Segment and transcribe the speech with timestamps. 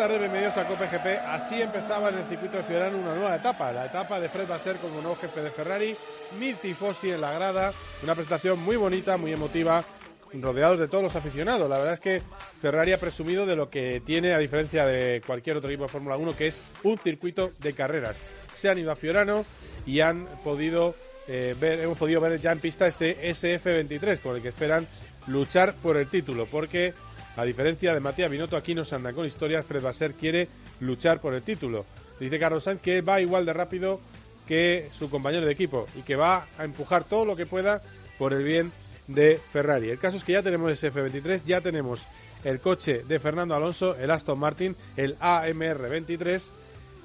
[0.00, 1.20] tardes, bienvenidos a Cope GP.
[1.26, 4.76] Así empezaba en el circuito de Fiorano una nueva etapa, la etapa de Fred Vasser
[4.76, 5.94] como nuevo jefe de Ferrari,
[6.38, 9.84] mil tifosi en la grada, una presentación muy bonita, muy emotiva,
[10.32, 11.68] rodeados de todos los aficionados.
[11.68, 12.22] La verdad es que
[12.62, 16.16] Ferrari ha presumido de lo que tiene, a diferencia de cualquier otro equipo de Fórmula
[16.16, 18.22] 1, que es un circuito de carreras.
[18.56, 19.44] Se han ido a Fiorano
[19.84, 20.94] y han podido
[21.28, 24.88] eh, ver, hemos podido ver ya en pista ese SF23 con el que esperan
[25.26, 26.94] luchar por el título, porque
[27.40, 29.64] a diferencia de Matías Binotto, aquí no se anda con historias.
[29.64, 30.46] Fred Vasser quiere
[30.80, 31.86] luchar por el título.
[32.18, 33.98] Dice Carlos Sainz que va igual de rápido
[34.46, 37.80] que su compañero de equipo y que va a empujar todo lo que pueda
[38.18, 38.72] por el bien
[39.06, 39.88] de Ferrari.
[39.88, 42.06] El caso es que ya tenemos ese F23, ya tenemos
[42.44, 46.50] el coche de Fernando Alonso, el Aston Martin, el AMR23,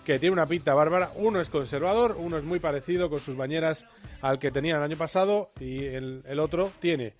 [0.03, 1.11] que tiene una pinta bárbara.
[1.16, 3.86] Uno es conservador, uno es muy parecido con sus bañeras
[4.22, 7.13] al que tenía el año pasado y el otro tiene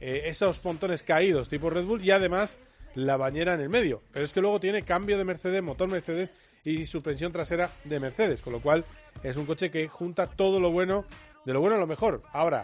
[0.00, 2.58] eh, esos pontones caídos tipo Red Bull y además
[2.94, 4.02] la bañera en el medio.
[4.12, 6.30] Pero es que luego tiene cambio de Mercedes, motor Mercedes
[6.64, 8.84] y suspensión trasera de Mercedes, con lo cual
[9.22, 11.04] es un coche que junta todo lo bueno,
[11.44, 12.22] de lo bueno a lo mejor.
[12.32, 12.62] Ahora,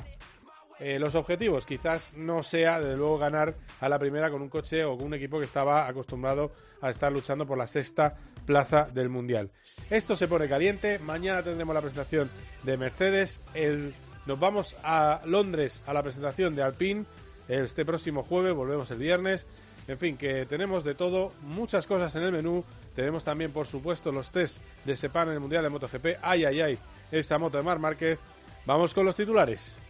[0.78, 4.84] eh, los objetivos quizás no sea, desde luego, ganar a la primera con un coche
[4.84, 8.16] o con un equipo que estaba acostumbrado a estar luchando por la sexta
[8.47, 9.50] plaza del Mundial.
[9.91, 12.30] Esto se pone caliente, mañana tendremos la presentación
[12.62, 13.94] de Mercedes, el,
[14.30, 17.04] nos vamos a Londres a la presentación de Alpine,
[17.48, 19.44] este próximo jueves, volvemos el viernes.
[19.88, 22.64] En fin, que tenemos de todo, muchas cosas en el menú.
[22.94, 26.06] Tenemos también, por supuesto, los test de Sepan en el Mundial de MotoGP.
[26.22, 26.78] Ay, ay, ay,
[27.10, 28.20] esa moto de Mar Márquez.
[28.66, 29.80] Vamos con los titulares.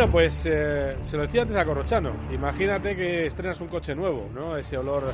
[0.00, 2.14] Bueno, pues eh, se lo decía antes a Corrochano.
[2.32, 4.56] Imagínate que estrenas un coche nuevo, ¿no?
[4.56, 5.12] Ese olor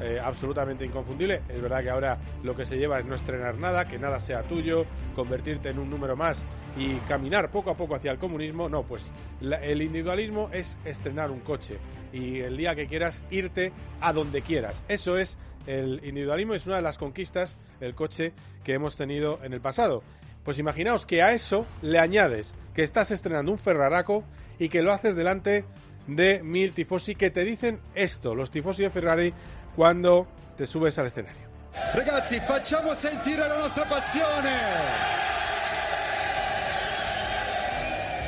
[0.00, 1.42] eh, absolutamente inconfundible.
[1.48, 4.44] Es verdad que ahora lo que se lleva es no estrenar nada, que nada sea
[4.44, 6.44] tuyo, convertirte en un número más
[6.78, 8.68] y caminar poco a poco hacia el comunismo.
[8.68, 9.10] No, pues
[9.40, 11.78] el individualismo es estrenar un coche
[12.12, 14.84] y el día que quieras irte a donde quieras.
[14.86, 19.52] Eso es el individualismo, es una de las conquistas del coche que hemos tenido en
[19.52, 20.04] el pasado.
[20.44, 24.22] Pues imaginaos que a eso le añades que estás estrenando un Ferraraco
[24.56, 25.64] y que lo haces delante
[26.06, 29.34] de mil tifosi que te dicen esto, los tifosi de Ferrari,
[29.74, 31.48] cuando te subes al escenario.
[31.92, 34.60] Ragazzi, facciamo sentire la nostra passione!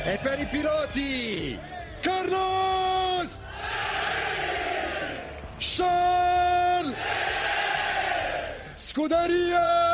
[0.07, 1.57] E per i piloti,
[2.03, 3.43] Carlos!
[5.61, 6.97] Charles!
[8.75, 9.90] Scuderia!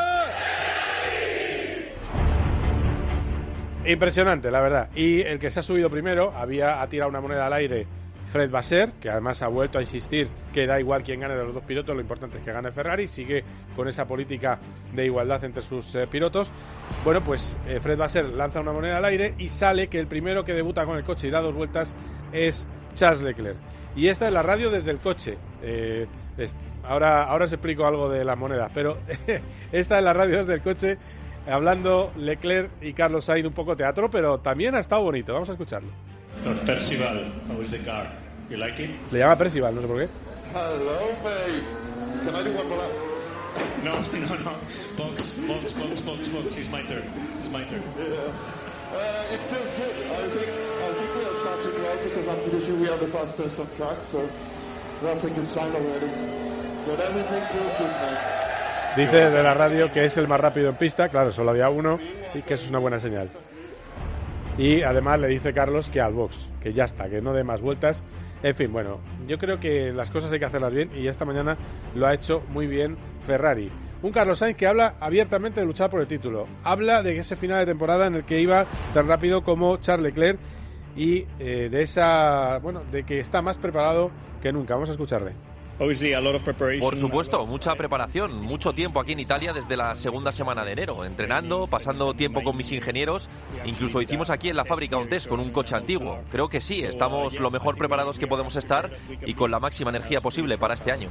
[3.87, 4.89] Impresionante, la verdad.
[4.95, 7.87] Y el que se ha subido primero había ha tirado una moneda al aire
[8.33, 11.53] Fred Basser, que además ha vuelto a insistir que da igual quién gane de los
[11.53, 13.45] dos pilotos, lo importante es que gane Ferrari, sigue
[13.77, 14.59] con esa política
[14.93, 16.51] de igualdad entre sus eh, pilotos.
[17.05, 20.43] Bueno, pues eh, Fred Basser lanza una moneda al aire y sale que el primero
[20.43, 21.95] que debuta con el coche y da dos vueltas
[22.33, 23.57] es Charles Leclerc.
[23.95, 25.37] Y esta es la radio desde el coche.
[25.63, 26.07] Eh,
[26.83, 28.97] ahora, ahora os explico algo de las monedas, pero
[29.71, 30.97] esta es la radio desde el coche
[31.47, 35.33] hablando Leclerc y Carlos Sainz un poco teatro, pero también ha estado bonito.
[35.33, 35.89] Vamos a escucharlo.
[36.43, 38.07] Lord Percival, how is the car?
[38.49, 38.91] You like it?
[39.11, 40.07] Le llama Percival, no sé por qué.
[40.53, 41.63] Hello, babe.
[42.23, 42.91] Can I do one more lap?
[43.83, 44.51] No, no, no.
[44.97, 46.57] Box, box, box, box, box.
[46.57, 47.03] It's my turn.
[47.39, 47.81] It's my turn.
[47.97, 49.95] Uh, it feels good.
[50.07, 53.07] I think I think we are starting well because I'm pretty sure we are the
[53.07, 54.29] fastest on track, so
[55.01, 56.09] that's a good sign already.
[56.87, 58.17] But everything feels good, man.
[58.97, 61.99] Dice de la radio que es el más rápido en pista, claro, solo había uno
[62.33, 63.29] y que eso es una buena señal.
[64.57, 67.61] Y además le dice Carlos que al box, que ya está, que no dé más
[67.61, 68.03] vueltas.
[68.41, 71.57] En fin, bueno, yo creo que las cosas hay que hacerlas bien y esta mañana
[71.93, 73.69] lo ha hecho muy bien Ferrari.
[74.01, 76.47] Un Carlos Sainz que habla abiertamente de luchar por el título.
[76.63, 78.65] Habla de ese final de temporada en el que iba
[78.95, 80.39] tan rápido como Charles Leclerc
[80.95, 84.09] y eh, de esa, bueno, de que está más preparado
[84.41, 84.73] que nunca.
[84.73, 85.33] Vamos a escucharle.
[86.79, 91.05] Por supuesto, mucha preparación, mucho tiempo aquí en Italia desde la segunda semana de enero,
[91.05, 93.29] entrenando, pasando tiempo con mis ingenieros,
[93.63, 96.21] incluso hicimos aquí en la fábrica un test con un coche antiguo.
[96.31, 98.91] Creo que sí, estamos lo mejor preparados que podemos estar
[99.23, 101.09] y con la máxima energía posible para este año.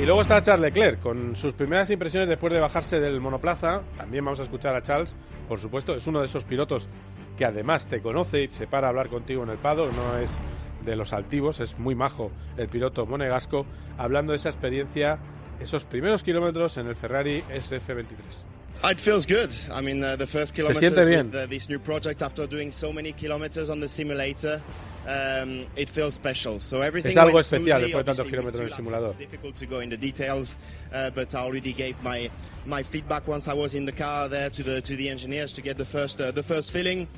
[0.00, 3.82] Y luego está Charles Leclerc, con sus primeras impresiones después de bajarse del monoplaza.
[3.98, 6.88] También vamos a escuchar a Charles, por supuesto, es uno de esos pilotos
[7.36, 10.42] que además te conoce y se para a hablar contigo en el pado, no es
[10.84, 13.66] de los altivos, es muy majo el piloto monegasco,
[13.98, 15.18] hablando de esa experiencia,
[15.60, 18.44] esos primeros kilómetros en el Ferrari SF23.
[18.82, 19.50] It feels good.
[19.70, 23.12] I mean, uh, the first kilometers with uh, this new project after doing so many
[23.12, 24.62] kilometers on the simulator,
[25.06, 26.60] um, it feels special.
[26.60, 29.08] So everything es algo went especial después de tantos kilómetros en el simulador.
[29.10, 30.56] laps, It's difficult to go into details,
[30.92, 32.30] uh, but I already gave my
[32.66, 35.62] my feedback once I was in the car there to the to the engineers to
[35.62, 37.08] get the first uh, the first feeling.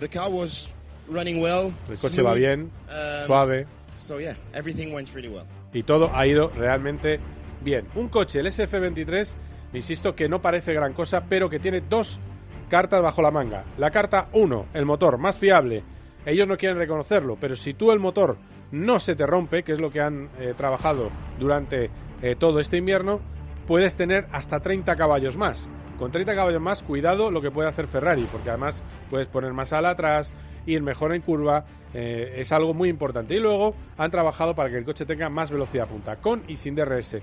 [0.00, 0.68] The car was
[1.08, 1.72] running well.
[1.88, 3.66] El coche va bien, um, suave
[3.98, 5.46] So yeah, everything went really well.
[5.72, 7.20] y todo ha ido realmente
[7.62, 7.86] bien.
[7.94, 9.34] Un coche, el SF23,
[9.74, 12.18] insisto que no parece gran cosa, pero que tiene dos
[12.68, 13.64] cartas bajo la manga.
[13.78, 15.84] La carta 1, el motor más fiable.
[16.24, 18.36] Ellos no quieren reconocerlo, pero si tú el motor
[18.70, 21.90] no se te rompe, que es lo que han eh, trabajado durante
[22.22, 23.20] eh, todo este invierno,
[23.66, 25.68] puedes tener hasta 30 caballos más.
[25.98, 29.72] Con 30 caballos más, cuidado lo que puede hacer Ferrari, porque además puedes poner más
[29.72, 30.32] ala atrás,
[30.66, 31.64] ir mejor en curva,
[31.94, 33.34] eh, es algo muy importante.
[33.34, 36.74] Y luego han trabajado para que el coche tenga más velocidad punta, con y sin
[36.74, 37.16] DRS.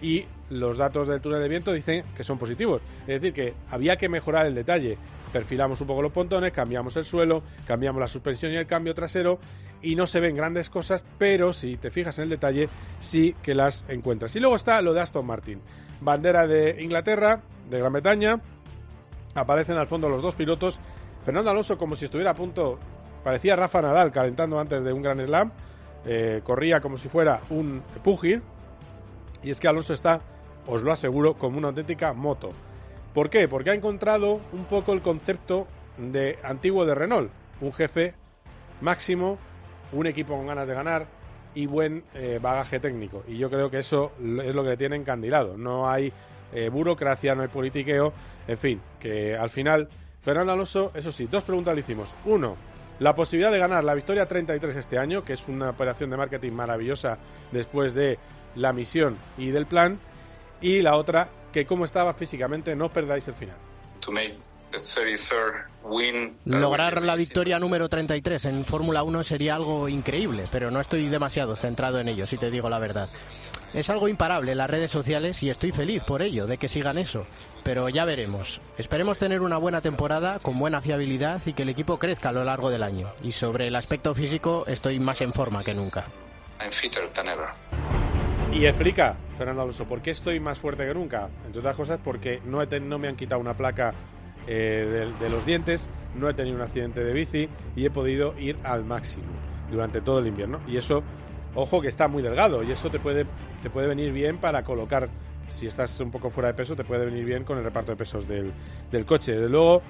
[0.00, 2.82] Y los datos del túnel de viento dicen que son positivos.
[3.02, 4.98] Es decir, que había que mejorar el detalle.
[5.32, 9.38] Perfilamos un poco los pontones, cambiamos el suelo, cambiamos la suspensión y el cambio trasero
[9.84, 12.68] y no se ven grandes cosas, pero si te fijas en el detalle,
[13.00, 14.34] sí que las encuentras.
[14.34, 15.60] Y luego está lo de Aston Martin.
[16.00, 18.40] Bandera de Inglaterra, de Gran Bretaña.
[19.34, 20.80] Aparecen al fondo los dos pilotos.
[21.24, 22.78] Fernando Alonso como si estuviera a punto,
[23.22, 25.52] parecía Rafa Nadal calentando antes de un Gran Slam.
[26.06, 28.42] Eh, corría como si fuera un pugil.
[29.44, 30.22] Y es que Alonso está,
[30.66, 32.50] os lo aseguro, como una auténtica moto.
[33.12, 33.46] ¿Por qué?
[33.46, 35.68] Porque ha encontrado un poco el concepto
[35.98, 37.30] de antiguo de Renault.
[37.60, 38.14] Un jefe
[38.80, 39.38] máximo,
[39.92, 41.06] un equipo con ganas de ganar
[41.54, 43.22] y buen eh, bagaje técnico.
[43.28, 44.12] Y yo creo que eso
[44.42, 45.56] es lo que tiene encandilado.
[45.56, 46.12] No hay
[46.52, 48.12] eh, burocracia, no hay politiqueo.
[48.48, 49.88] En fin, que al final,
[50.22, 52.14] Fernando Alonso, eso sí, dos preguntas le hicimos.
[52.24, 52.56] Uno,
[52.98, 56.52] la posibilidad de ganar la victoria 33 este año, que es una operación de marketing
[56.52, 57.18] maravillosa
[57.52, 58.18] después de
[58.56, 59.98] la misión y del plan.
[60.60, 63.56] Y la otra, que cómo estaba físicamente, no os perdáis el final.
[66.44, 71.54] Lograr la victoria número 33 en Fórmula 1 sería algo increíble, pero no estoy demasiado
[71.54, 73.08] centrado en ello, si te digo la verdad.
[73.72, 76.98] Es algo imparable en las redes sociales y estoy feliz por ello, de que sigan
[76.98, 77.26] eso.
[77.64, 78.60] Pero ya veremos.
[78.78, 82.44] Esperemos tener una buena temporada, con buena fiabilidad y que el equipo crezca a lo
[82.44, 83.12] largo del año.
[83.22, 86.06] Y sobre el aspecto físico, estoy más en forma que nunca.
[88.54, 91.28] Y explica, Fernando Alonso, por qué estoy más fuerte que nunca.
[91.44, 93.94] Entre otras cosas, porque no, he no me han quitado una placa
[94.46, 98.38] eh, de, de los dientes, no he tenido un accidente de bici y he podido
[98.38, 99.26] ir al máximo
[99.72, 100.60] durante todo el invierno.
[100.68, 101.02] Y eso,
[101.56, 103.26] ojo, que está muy delgado y eso te puede,
[103.60, 105.08] te puede venir bien para colocar,
[105.48, 107.96] si estás un poco fuera de peso, te puede venir bien con el reparto de
[107.96, 108.52] pesos del,
[108.88, 109.32] del coche.
[109.32, 109.82] Desde luego,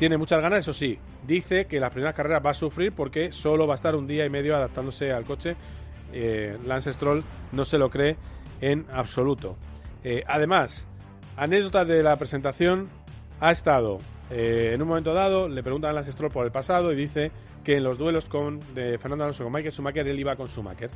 [0.00, 3.68] tiene muchas ganas, eso sí, dice que las primeras carreras va a sufrir porque solo
[3.68, 5.54] va a estar un día y medio adaptándose al coche
[6.12, 8.16] eh, Lance Stroll no se lo cree
[8.60, 9.56] en absoluto.
[10.04, 10.86] Eh, además,
[11.36, 12.88] anécdota de la presentación,
[13.40, 13.98] ha estado
[14.30, 17.30] eh, en un momento dado, le preguntan a Lance Stroll por el pasado y dice
[17.64, 20.90] que en los duelos con de Fernando Alonso con Michael Schumacher, él iba con Schumacher.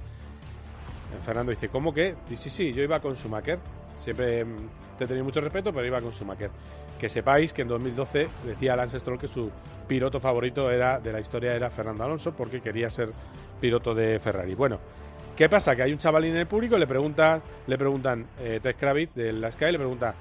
[1.26, 2.14] Fernando dice, ¿cómo que?
[2.28, 3.58] Dice, sí, sí, yo iba con Schumacher.
[4.02, 4.68] Siempre mm,
[4.98, 6.50] te tenido mucho respeto, pero iba con Schumacher.
[6.98, 9.50] Que sepáis que en 2012 decía Lance Stroll que su
[9.88, 13.10] piloto favorito era de la historia era Fernando Alonso porque quería ser
[13.60, 14.54] piloto de Ferrari.
[14.54, 14.78] Bueno,
[15.36, 15.74] ¿qué pasa?
[15.74, 19.32] Que hay un chavalín en el público, le pregunta, le preguntan, eh, Tess Kravitz de
[19.32, 20.14] la Sky le pregunta,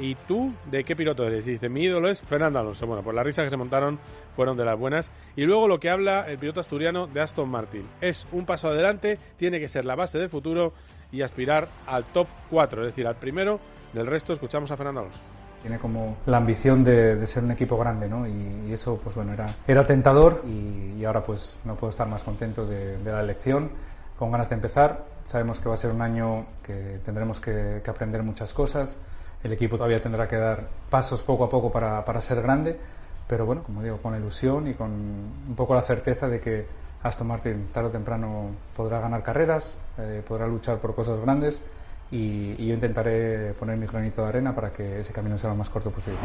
[0.00, 1.46] ¿y tú de qué piloto eres?
[1.46, 2.86] Y dice, mi ídolo es Fernando Alonso.
[2.86, 3.98] Bueno, pues las risas que se montaron
[4.34, 5.12] fueron de las buenas.
[5.36, 7.86] Y luego lo que habla el piloto asturiano de Aston Martin.
[8.00, 10.72] Es un paso adelante, tiene que ser la base del futuro
[11.12, 13.60] y aspirar al top 4, es decir, al primero.
[13.92, 15.20] Del resto escuchamos a Fernando Alonso.
[15.62, 18.26] Tiene como la ambición de, de ser un equipo grande, ¿no?
[18.26, 22.06] Y, y eso, pues bueno, era, era tentador y, y ahora pues no puedo estar
[22.06, 23.70] más contento de, de la elección,
[24.18, 25.04] con ganas de empezar.
[25.24, 28.96] Sabemos que va a ser un año que tendremos que, que aprender muchas cosas.
[29.42, 32.78] El equipo todavía tendrá que dar pasos poco a poco para, para ser grande,
[33.26, 36.66] pero bueno, como digo, con ilusión y con un poco la certeza de que
[37.06, 41.62] Aston Martin tarde o temprano podrá ganar carreras, eh, podrá luchar por cosas grandes
[42.10, 45.56] y, y yo intentaré poner mi granito de arena para que ese camino sea lo
[45.56, 46.18] más corto posible.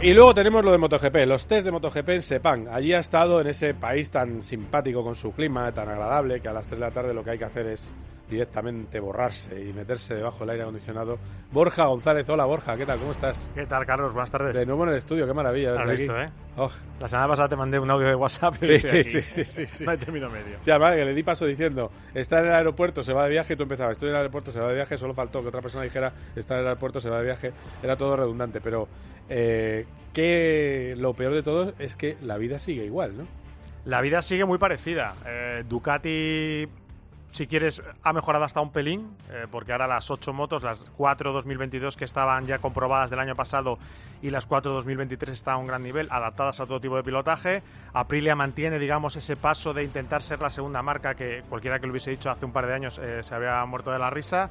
[0.00, 2.68] Y luego tenemos lo de MotoGP, los test de MotoGP en Sepang.
[2.68, 6.52] Allí ha estado en ese país tan simpático con su clima, tan agradable, que a
[6.52, 7.92] las 3 de la tarde lo que hay que hacer es
[8.28, 11.18] directamente borrarse y meterse debajo del aire acondicionado.
[11.52, 12.98] Borja González, hola Borja, ¿qué tal?
[12.98, 13.50] ¿Cómo estás?
[13.54, 14.12] ¿Qué tal, Carlos?
[14.12, 14.54] Buenas tardes.
[14.54, 15.74] De nuevo en el estudio, qué maravilla.
[15.74, 16.02] Has aquí.
[16.02, 16.28] visto, ¿eh?
[16.56, 16.70] Oh.
[16.98, 18.56] La semana pasada te mandé un audio de WhatsApp.
[18.62, 19.84] y Sí, sí, sí, sí, sí, sí.
[19.86, 20.58] No hay término medio.
[20.60, 23.52] Sí, además que le di paso diciendo, está en el aeropuerto, se va de viaje,
[23.54, 25.60] y tú empezabas, estoy en el aeropuerto, se va de viaje, solo faltó que otra
[25.62, 27.52] persona dijera, está en el aeropuerto, se va de viaje,
[27.82, 28.88] era todo redundante, pero
[29.28, 33.26] eh, que lo peor de todo es que la vida sigue igual, ¿no?
[33.84, 35.14] La vida sigue muy parecida.
[35.24, 36.66] Eh, Ducati,
[37.32, 41.32] si quieres, ha mejorado hasta un pelín, eh, porque ahora las 8 motos, las 4
[41.32, 43.78] 2022 que estaban ya comprobadas del año pasado
[44.22, 47.62] y las 4 2023 están a un gran nivel, adaptadas a todo tipo de pilotaje.
[47.92, 51.92] Aprilia mantiene, digamos, ese paso de intentar ser la segunda marca que cualquiera que lo
[51.92, 54.50] hubiese dicho hace un par de años eh, se había muerto de la risa.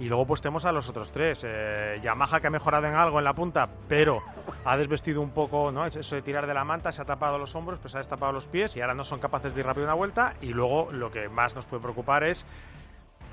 [0.00, 1.42] Y luego pues tenemos a los otros tres.
[1.46, 4.20] Eh, Yamaha que ha mejorado en algo en la punta, pero
[4.64, 5.86] ha desvestido un poco, ¿no?
[5.86, 8.32] Eso de tirar de la manta, se ha tapado los hombros, pues se ha destapado
[8.32, 10.34] los pies y ahora no son capaces de ir rápido una vuelta.
[10.42, 12.44] Y luego lo que más nos puede preocupar es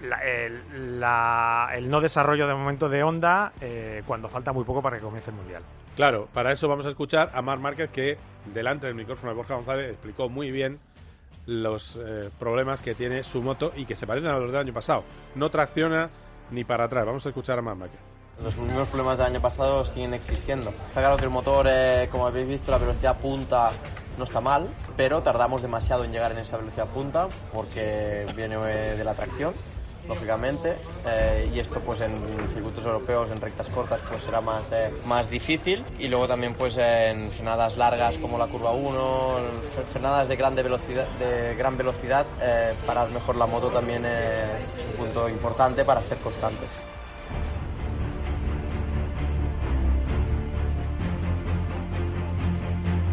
[0.04, 4.82] la- el, la- el no desarrollo de momento de Honda eh, cuando falta muy poco
[4.84, 5.64] para que comience el Mundial.
[5.96, 8.18] Claro, para eso vamos a escuchar a Marc Márquez que
[8.54, 10.80] delante del micrófono de Borja González explicó muy bien
[11.48, 14.74] los eh, problemas que tiene su moto y que se parecen a los del año
[14.74, 15.04] pasado.
[15.36, 16.10] No tracciona
[16.52, 17.06] ni para atrás.
[17.06, 18.00] Vamos a escuchar a Márquez.
[18.44, 20.70] Los mismos problemas del año pasado siguen existiendo.
[20.70, 23.72] Está claro que el motor, eh, como habéis visto, la velocidad punta
[24.18, 24.68] no está mal,
[24.98, 29.54] pero tardamos demasiado en llegar en esa velocidad punta porque viene de la tracción,
[30.08, 32.12] lógicamente, eh, y esto pues en
[32.50, 35.84] circuitos europeos, en rectas cortas, pues será más, eh, más difícil.
[36.00, 39.38] Y luego también pues en frenadas largas como la curva 1,
[39.76, 44.90] fre- frenadas de, grande velocidad, de gran velocidad, eh, parar mejor la moto también es
[44.92, 46.70] un punto importante para ser constantes.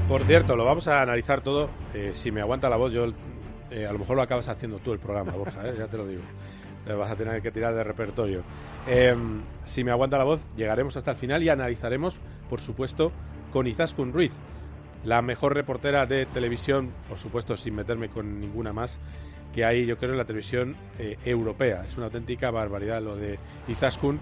[0.09, 1.69] Por cierto, lo vamos a analizar todo.
[1.93, 3.07] Eh, si me aguanta la voz, yo
[3.71, 6.23] eh, a lo mejor lo acabas haciendo tú el programa, Borja, ya te lo digo.
[6.89, 8.43] Te vas a tener que tirar de repertorio.
[8.87, 9.15] Eh,
[9.67, 12.19] si me aguanta la voz, llegaremos hasta el final y analizaremos,
[12.49, 13.13] por supuesto,
[13.53, 14.33] con Izaskun Ruiz,
[15.05, 19.01] la mejor reportera de televisión, por supuesto, sin meterme con ninguna más,
[19.55, 21.85] que hay, yo creo, en la televisión eh, europea.
[21.87, 24.19] Es una auténtica barbaridad lo de Izaskun.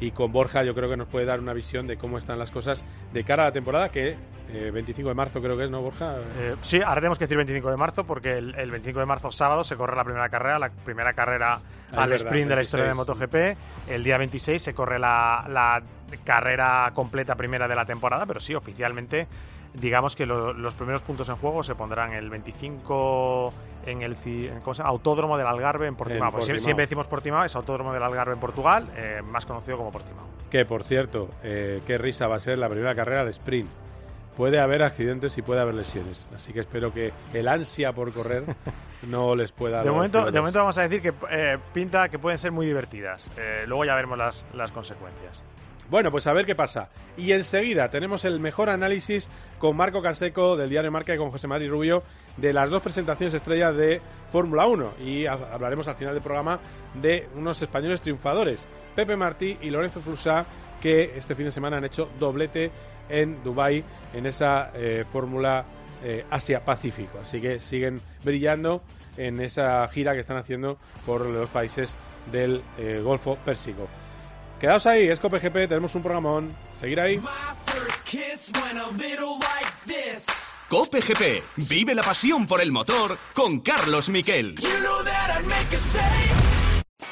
[0.00, 2.50] Y con Borja yo creo que nos puede dar una visión de cómo están las
[2.50, 4.16] cosas de cara a la temporada, que
[4.50, 6.16] eh, 25 de marzo creo que es, ¿no, Borja?
[6.38, 9.30] Eh, sí, ahora tenemos que decir 25 de marzo porque el, el 25 de marzo
[9.30, 11.60] sábado se corre la primera carrera, la primera carrera
[11.92, 13.18] Ah, al verdad, sprint de la historia de 26.
[13.30, 13.90] MotoGP.
[13.90, 15.82] El día 26 se corre la, la
[16.24, 19.26] carrera completa primera de la temporada, pero sí, oficialmente
[19.74, 23.52] digamos que lo- los primeros puntos en juego se pondrán el 25
[23.86, 24.90] en el en- ¿cómo se llama?
[24.90, 26.28] Autódromo del Algarve en Portimao.
[26.28, 26.64] En Pues Portimao.
[26.64, 30.26] siempre decimos Portimao, es Autódromo del Algarve en Portugal, eh, más conocido como Portimao.
[30.50, 33.68] Que por cierto, eh, qué risa va a ser la primera carrera de sprint.
[34.38, 36.30] Puede haber accidentes y puede haber lesiones.
[36.34, 38.44] Así que espero que el ansia por correr
[39.02, 39.82] no les pueda.
[39.82, 43.26] De momento, de momento vamos a decir que eh, pinta que pueden ser muy divertidas.
[43.36, 45.42] Eh, luego ya veremos las, las consecuencias.
[45.90, 46.88] Bueno, pues a ver qué pasa.
[47.16, 49.28] Y enseguida tenemos el mejor análisis
[49.58, 52.02] con Marco Canseco del diario Marca y con José Mari Rubio
[52.36, 54.92] de las dos presentaciones estrellas de Fórmula 1.
[55.04, 56.60] Y ha- hablaremos al final del programa
[56.94, 60.44] de unos españoles triunfadores, Pepe Martí y Lorenzo Flusá,
[60.80, 62.70] que este fin de semana han hecho doblete
[63.08, 65.64] en Dubai en esa eh, Fórmula
[66.02, 67.18] eh, Asia-Pacífico.
[67.22, 68.82] Así que siguen brillando
[69.16, 71.96] en esa gira que están haciendo por los países
[72.30, 73.88] del eh, Golfo Pérsico.
[74.60, 76.52] Quedaos ahí, es COPGP, tenemos un programón.
[76.80, 77.20] Seguir ahí.
[80.68, 81.42] Cope GP.
[81.68, 84.56] Vive la pasión por el motor con Carlos Miquel.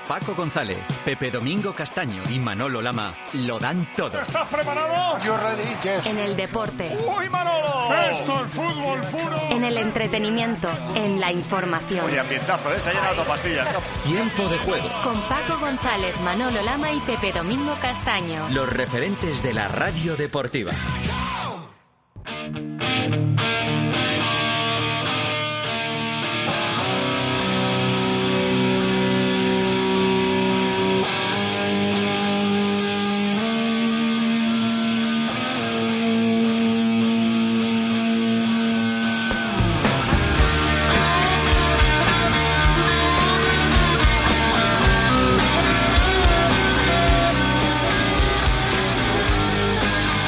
[0.09, 4.21] Paco González, Pepe Domingo Castaño y Manolo Lama lo dan todo.
[4.21, 5.19] ¿Estás preparado?
[5.25, 6.97] Yo ready, En el deporte.
[7.07, 7.93] ¡Uy, Manolo!
[8.13, 9.37] Esto es fútbol puro.
[9.51, 10.69] En el entretenimiento.
[10.95, 12.07] En la información.
[12.07, 12.81] Oye, ambientazo, ¿eh?
[12.81, 13.65] Se ha llenado pastilla.
[14.05, 14.89] Tiempo de juego.
[15.03, 18.49] Con Paco González, Manolo Lama y Pepe Domingo Castaño.
[18.51, 20.73] Los referentes de la radio deportiva.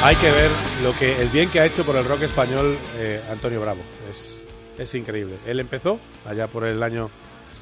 [0.08, 0.50] Hay que ver
[0.82, 3.82] lo que el bien que ha hecho por el rock español eh, Antonio Bravo.
[4.08, 4.42] Es,
[4.78, 5.36] es increíble.
[5.44, 7.10] Él empezó allá por el año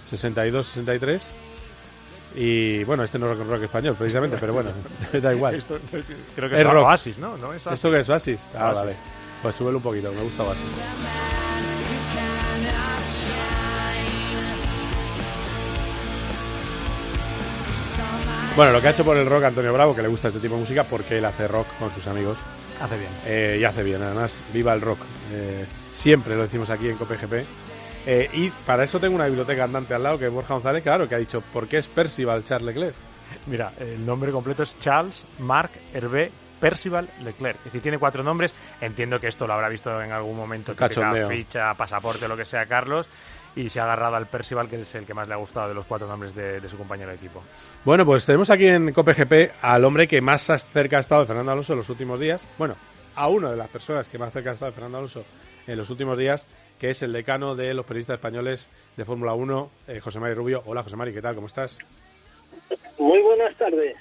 [0.09, 1.23] 62-63
[2.37, 4.71] Y bueno, este no es rock, rock español, precisamente, pero bueno,
[5.21, 5.57] da igual.
[5.57, 6.85] Esto, pues, creo que es, rock.
[6.85, 7.37] Oasis, ¿no?
[7.37, 7.79] ¿No es Oasis?
[7.79, 8.51] ¿Esto qué es Oasis?
[8.55, 8.79] Ah, Oasis.
[8.79, 8.97] vale.
[9.43, 10.71] Pues súbelo un poquito, me gusta Oasis.
[18.57, 20.55] Bueno, lo que ha hecho por el rock Antonio Bravo, que le gusta este tipo
[20.55, 22.39] de música, porque él hace rock con sus amigos.
[22.81, 23.11] Hace bien.
[23.27, 24.99] Eh, y hace bien, además, viva el rock.
[25.31, 27.45] Eh, siempre lo decimos aquí en COPGP.
[28.07, 31.07] Eh, y para eso tengo una biblioteca andante al lado, que es Borja González, claro,
[31.07, 32.95] que ha dicho, ¿por qué es Percival Charles Leclerc?
[33.47, 37.59] Mira, el nombre completo es Charles Marc Hervé Percival Leclerc.
[37.59, 38.55] Es decir, tiene cuatro nombres.
[38.81, 40.73] Entiendo que esto lo habrá visto en algún momento.
[40.73, 41.29] típica Cachondeo.
[41.29, 43.07] ficha, pasaporte, lo que sea, Carlos.
[43.57, 45.75] Y se ha agarrado al Percival, que es el que más le ha gustado de
[45.75, 47.43] los cuatro nombres de, de su compañero de equipo.
[47.85, 51.53] Bueno, pues tenemos aquí en COPGP al hombre que más cerca ha estado de Fernando
[51.53, 52.47] Alonso en los últimos días.
[52.59, 52.77] Bueno,
[53.17, 55.25] a una de las personas que más cerca ha estado de Fernando Alonso
[55.67, 56.49] en los últimos días,
[56.79, 60.63] que es el decano de los periodistas españoles de Fórmula 1, eh, José Mari Rubio.
[60.67, 61.35] Hola, José Mari, ¿qué tal?
[61.35, 61.79] ¿Cómo estás?
[62.99, 63.97] Muy buenas tardes.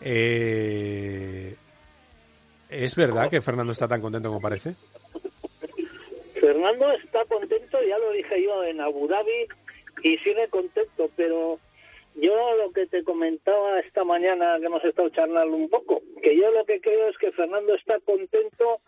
[0.00, 1.56] Eh,
[2.68, 4.74] ¿Es verdad que Fernando está tan contento como parece?
[6.40, 9.46] Fernando está contento, ya lo dije yo en Abu Dhabi,
[10.02, 11.58] y sigue contento, pero
[12.14, 16.50] yo lo que te comentaba esta mañana que hemos estado charlando un poco, que yo
[16.50, 18.80] lo que creo es que Fernando está contento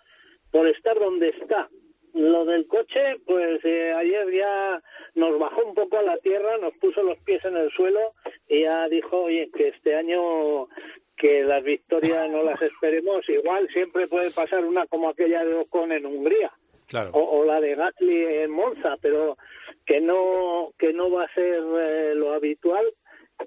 [0.51, 1.69] por estar donde está.
[2.15, 4.83] Lo del coche, pues eh, ayer ya
[5.15, 8.13] nos bajó un poco a la tierra, nos puso los pies en el suelo
[8.49, 10.69] y ya dijo, oye, que este año
[11.17, 15.93] que las victorias no las esperemos, igual siempre puede pasar una como aquella de Ocon
[15.93, 16.53] en Hungría
[16.93, 17.11] Claro.
[17.15, 19.39] o, o la de Gasly en Monza, pero
[19.87, 22.85] que no que no va a ser eh, lo habitual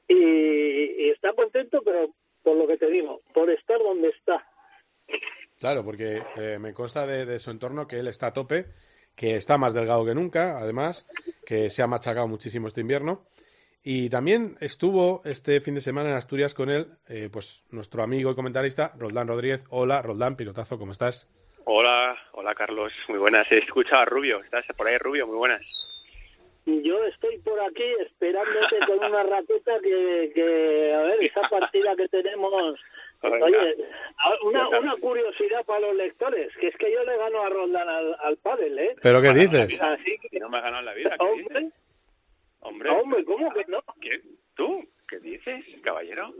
[0.07, 2.09] y, y está contento, pero
[2.41, 4.43] por lo que te digo, por estar donde está.
[5.59, 8.65] Claro, porque eh, me consta de, de su entorno que él está a tope,
[9.15, 11.07] que está más delgado que nunca, además,
[11.45, 13.27] que se ha machacado muchísimo este invierno.
[13.83, 18.31] Y también estuvo este fin de semana en Asturias con él, eh, pues nuestro amigo
[18.31, 19.63] y comentarista, Roldán Rodríguez.
[19.69, 21.29] Hola, Roldán, pilotazo, ¿cómo estás?
[21.67, 23.51] Hola, hola Carlos, muy buenas.
[23.51, 25.25] He escuchado a Rubio, ¿estás por ahí Rubio?
[25.25, 25.61] Muy buenas.
[26.65, 32.07] Yo estoy por aquí esperándote con una raqueta que, que a ver, esa partida que
[32.07, 32.79] tenemos.
[33.21, 33.75] Oye,
[34.43, 38.15] una, una curiosidad para los lectores, que es que yo le gano a Roldán al,
[38.19, 38.95] al pádel, ¿eh?
[39.01, 39.81] ¿Pero qué dices?
[39.81, 41.73] Así que, No me has ganado en la vida, ¿qué dices?
[42.59, 43.83] hombre, Hombre, hombre, ¿cómo que no?
[44.55, 44.87] ¿Tú?
[45.07, 46.31] ¿Qué dices, caballero?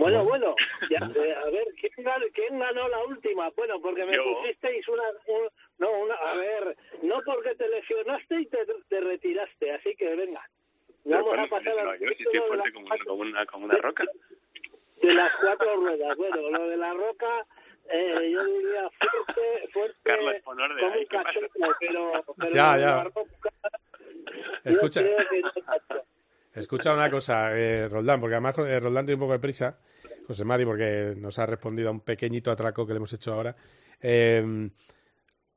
[0.00, 0.54] Bueno, bueno,
[0.88, 3.50] ya, eh, a ver, ¿quién ganó, ¿quién ganó la última?
[3.50, 4.24] Bueno, porque me Yo.
[4.24, 8.58] pusisteis una, un- no, una, a ver, no porque te lesionaste y te,
[8.88, 10.42] te retiraste, así que venga,
[11.04, 13.64] vamos a pasar no, al yo sí estoy fuerte las como, cuatro- como una, como
[13.66, 14.04] una roca.
[15.02, 16.16] de las cuatro ruedas.
[16.16, 17.46] Bueno, lo de la roca,
[17.90, 23.06] eh, yo diría fuerte, fuerte, Carlos Ponorde, como ahí, un cachondo, pero, pero Ya, ya.
[24.64, 25.02] Escucha.
[26.60, 29.78] Escucha una cosa, eh, Roldán, porque además eh, Roldán tiene un poco de prisa,
[30.26, 33.56] José Mari, porque nos ha respondido a un pequeñito atraco que le hemos hecho ahora.
[34.00, 34.70] Eh,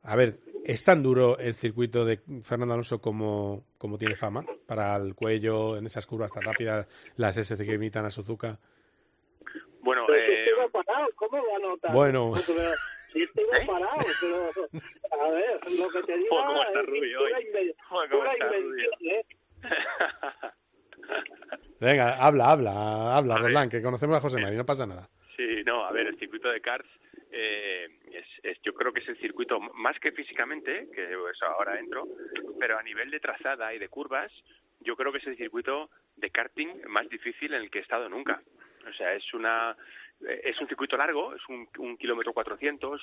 [0.03, 4.45] a ver, ¿es tan duro el circuito de Fernando Alonso como, como tiene fama?
[4.65, 8.59] Para el cuello, en esas curvas tan rápidas, las S que imitan a Suzuka.
[9.81, 10.47] Bueno, eh,
[11.15, 11.93] ¿cómo va a notar?
[11.93, 12.33] Bueno.
[12.35, 13.65] ¿Eh?
[13.67, 17.31] parado, pero a ver, lo que te Joder, ¿cómo está es Rubio hoy?
[18.09, 19.25] ¿cómo está invención, ¿eh?
[21.79, 23.37] Venga, habla, habla, habla.
[23.37, 25.07] Roldán, que conocemos a José Mari, no pasa nada.
[25.35, 26.87] Sí, no, a ver, el circuito de karts
[27.31, 31.79] eh, es, es- yo creo que es el circuito más que físicamente, que eso ahora
[31.79, 32.07] entro,
[32.59, 34.31] pero a nivel de trazada y de curvas,
[34.81, 38.07] yo creo que es el circuito de karting más difícil en el que he estado
[38.09, 38.41] nunca.
[38.87, 39.75] O sea, es una
[40.27, 43.01] eh, es un circuito largo, es un, un kilómetro cuatrocientos,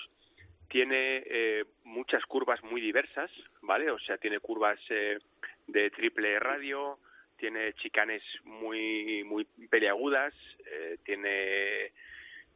[0.68, 3.30] tiene eh, muchas curvas muy diversas,
[3.62, 3.90] ¿vale?
[3.90, 5.18] O sea, tiene curvas eh,
[5.66, 6.98] de triple radio,
[7.40, 10.34] tiene chicanes muy muy peliagudas,
[10.66, 11.92] eh, tiene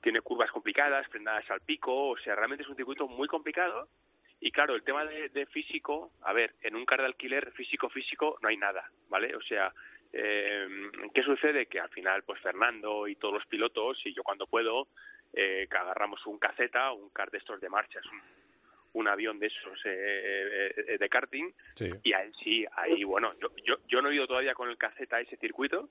[0.03, 3.89] tiene curvas complicadas, frenadas al pico, o sea, realmente es un circuito muy complicado.
[4.39, 8.39] Y claro, el tema de, físico, a ver, en un car de alquiler físico físico
[8.43, 9.35] no hay nada, ¿vale?
[9.35, 9.73] O sea,
[10.13, 10.69] eh,
[11.15, 11.65] ¿qué sucede?
[11.65, 14.89] Que al final, pues Fernando y todos los pilotos, y yo cuando puedo,
[15.33, 18.05] eh, que agarramos un caseta, un car de estos de marchas,
[18.95, 21.91] un avión de esos eh, eh, de karting, Sí.
[22.03, 25.17] y ahí sí, ahí, bueno, yo, yo, yo no he ido todavía con el caseta
[25.17, 25.89] a ese circuito,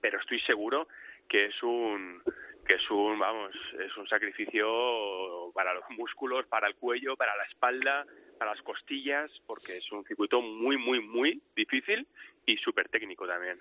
[0.00, 0.88] pero estoy seguro
[1.28, 2.22] que es un
[2.66, 3.52] que es un vamos
[3.84, 8.06] es un sacrificio para los músculos para el cuello para la espalda
[8.38, 12.06] para las costillas porque es un circuito muy muy muy difícil
[12.46, 13.58] y súper técnico también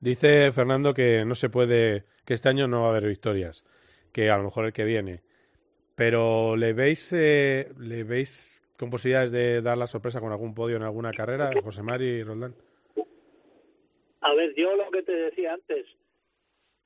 [0.00, 3.66] Dice Fernando que no se puede, que este año no va a haber victorias,
[4.14, 5.20] que a lo mejor el que viene.
[6.00, 10.76] Pero ¿le veis, eh, ¿le veis con posibilidades de dar la sorpresa con algún podio
[10.76, 12.54] en alguna carrera, José Mari y Roldán?
[14.22, 15.84] A ver, yo lo que te decía antes,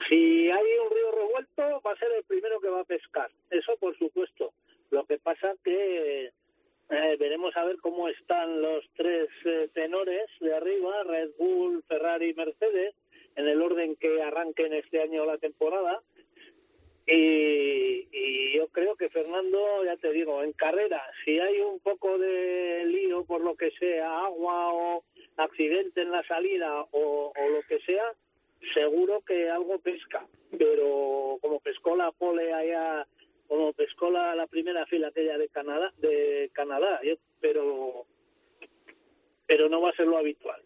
[0.08, 3.30] si hay un río revuelto, va a ser el primero que va a pescar.
[3.50, 4.52] Eso por supuesto.
[4.90, 6.32] Lo que pasa que
[6.90, 12.30] eh, veremos a ver cómo están los tres eh, tenores de arriba, Red Bull, Ferrari
[12.30, 12.96] y Mercedes,
[13.36, 16.02] en el orden que arranquen este año la temporada.
[17.06, 22.18] Y, y yo creo que Fernando, ya te digo, en carrera, si hay un poco
[22.18, 25.04] de lío por lo que sea, agua o
[25.36, 28.04] accidente en la salida o, lo que sea,
[28.72, 30.26] seguro que algo pesca.
[30.56, 33.06] Pero como pescó la pole allá,
[33.48, 38.06] como pescó la, la primera fila aquella de Canadá, de Canadá, yo- pero
[39.46, 40.62] pero no va a ser lo habitual.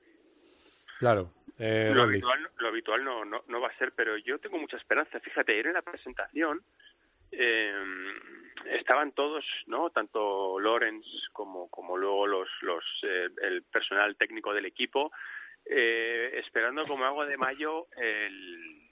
[1.00, 1.30] Claro.
[1.58, 4.76] Eh, lo habitual, lo habitual no, no, no va a ser, pero yo tengo mucha
[4.76, 5.18] esperanza.
[5.20, 6.62] Fíjate, ayer en la presentación
[7.32, 7.72] eh,
[8.66, 9.90] estaban todos, ¿no?
[9.90, 15.10] Tanto Lorenz como, como luego los, los, eh, el personal técnico del equipo,
[15.64, 18.88] eh, esperando como agua de mayo el,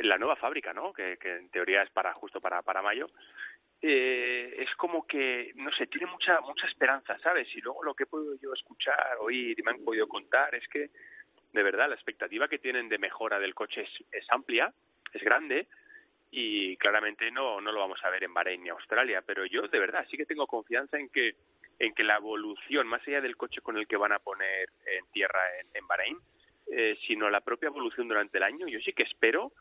[0.00, 0.92] la nueva fábrica, ¿no?
[0.92, 3.08] Que, que en teoría es para justo para, para mayo.
[3.80, 7.46] Eh, es como que, no sé, tiene mucha mucha esperanza, ¿sabes?
[7.54, 10.66] Y luego lo que he podido yo escuchar, oír y me han podido contar es
[10.68, 10.90] que,
[11.58, 14.72] de verdad, la expectativa que tienen de mejora del coche es, amplia,
[15.12, 15.66] es grande
[16.30, 19.80] y claramente no, no lo vamos a ver en Bahrein ni Australia, pero yo de
[19.80, 21.34] verdad sí que tengo confianza en que
[21.80, 25.04] en que la evolución, más allá del coche con el que van a poner en
[25.12, 26.18] tierra en, en Bahrein,
[26.70, 29.52] eh, sino la propia evolución durante el año, yo sí que espero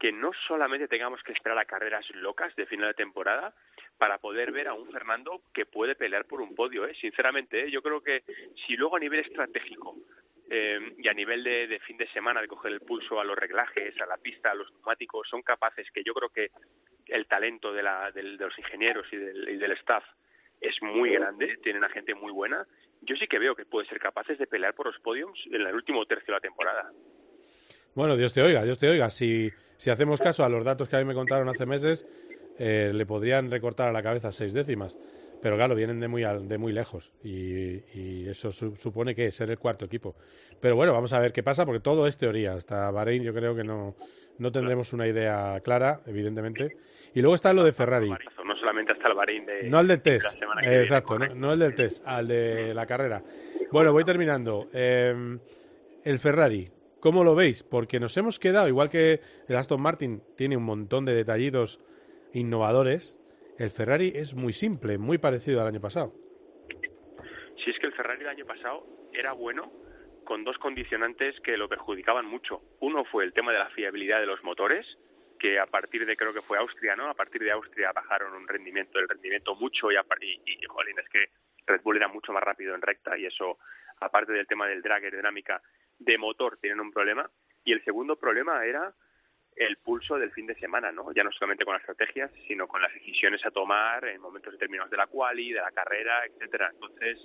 [0.00, 3.54] que no solamente tengamos que esperar a carreras locas de final de temporada
[3.98, 6.86] para poder ver a un Fernando que puede pelear por un podio.
[6.86, 6.94] ¿eh?
[7.00, 7.70] Sinceramente, ¿eh?
[7.70, 8.22] yo creo que
[8.66, 9.96] si luego a nivel estratégico
[10.50, 13.36] eh, y a nivel de, de fin de semana de coger el pulso a los
[13.36, 16.50] reglajes, a la pista, a los neumáticos, son capaces que yo creo que
[17.06, 20.04] el talento de, la, de los ingenieros y del, y del staff
[20.60, 22.66] es muy grande, tienen a gente muy buena.
[23.02, 25.74] Yo sí que veo que pueden ser capaces de pelear por los podiums en el
[25.74, 26.90] último tercio de la temporada.
[27.94, 29.10] Bueno, Dios te oiga, Dios te oiga.
[29.10, 32.06] Si, si hacemos caso a los datos que a mí me contaron hace meses,
[32.58, 34.98] eh, le podrían recortar a la cabeza seis décimas.
[35.42, 39.50] Pero claro, vienen de muy, de muy lejos y, y eso su- supone que ser
[39.50, 40.16] el cuarto equipo.
[40.60, 42.54] Pero bueno, vamos a ver qué pasa porque todo es teoría.
[42.54, 43.94] Hasta Bahrein yo creo que no,
[44.38, 46.76] no tendremos una idea clara, evidentemente.
[47.14, 48.08] Y luego está lo de Ferrari.
[48.10, 50.26] No solamente hasta el Bahrein de No al del test.
[50.60, 53.22] viene, exacto, no, no el del test, al de la carrera.
[53.70, 54.68] Bueno, voy terminando.
[54.72, 55.38] Eh,
[56.04, 56.68] el Ferrari,
[57.00, 57.62] ¿cómo lo veis?
[57.62, 61.80] Porque nos hemos quedado, igual que el Aston Martin tiene un montón de detallitos
[62.32, 63.18] innovadores,
[63.58, 66.12] el Ferrari es muy simple, muy parecido al año pasado.
[67.64, 69.72] Si es que el Ferrari el año pasado era bueno
[70.24, 72.60] con dos condicionantes que lo perjudicaban mucho.
[72.80, 74.84] Uno fue el tema de la fiabilidad de los motores,
[75.38, 77.08] que a partir de creo que fue Austria, ¿no?
[77.08, 80.98] A partir de Austria bajaron un rendimiento, el rendimiento mucho y, a y, y, jolín,
[80.98, 81.26] es que
[81.66, 83.58] Red Bull era mucho más rápido en recta y eso,
[84.00, 85.62] aparte del tema del drag aerodinámica
[85.98, 87.30] de motor, tienen un problema.
[87.64, 88.92] Y el segundo problema era
[89.56, 91.12] el pulso del fin de semana, ¿no?
[91.12, 94.90] Ya no solamente con las estrategias, sino con las decisiones a tomar en momentos determinados
[94.90, 96.70] de la quali, de la carrera, etcétera.
[96.72, 97.18] Entonces,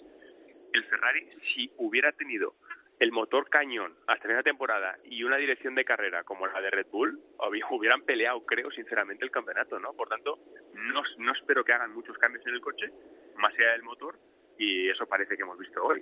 [0.73, 2.55] el Ferrari, si hubiera tenido
[2.99, 6.69] el motor cañón hasta final de temporada y una dirección de carrera como la de
[6.69, 9.93] Red Bull, hubi- hubieran peleado, creo, sinceramente, el campeonato, ¿no?
[9.93, 10.37] Por tanto,
[10.73, 12.91] no, no espero que hagan muchos cambios en el coche,
[13.37, 14.17] más allá del motor,
[14.57, 16.01] y eso parece que hemos visto hoy.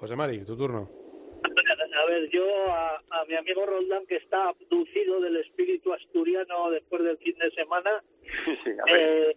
[0.00, 1.03] José Mari, tu turno.
[1.96, 7.02] A ver, yo a, a mi amigo Roldán, que está abducido del espíritu asturiano después
[7.02, 8.02] del fin de semana,
[8.88, 9.36] eh,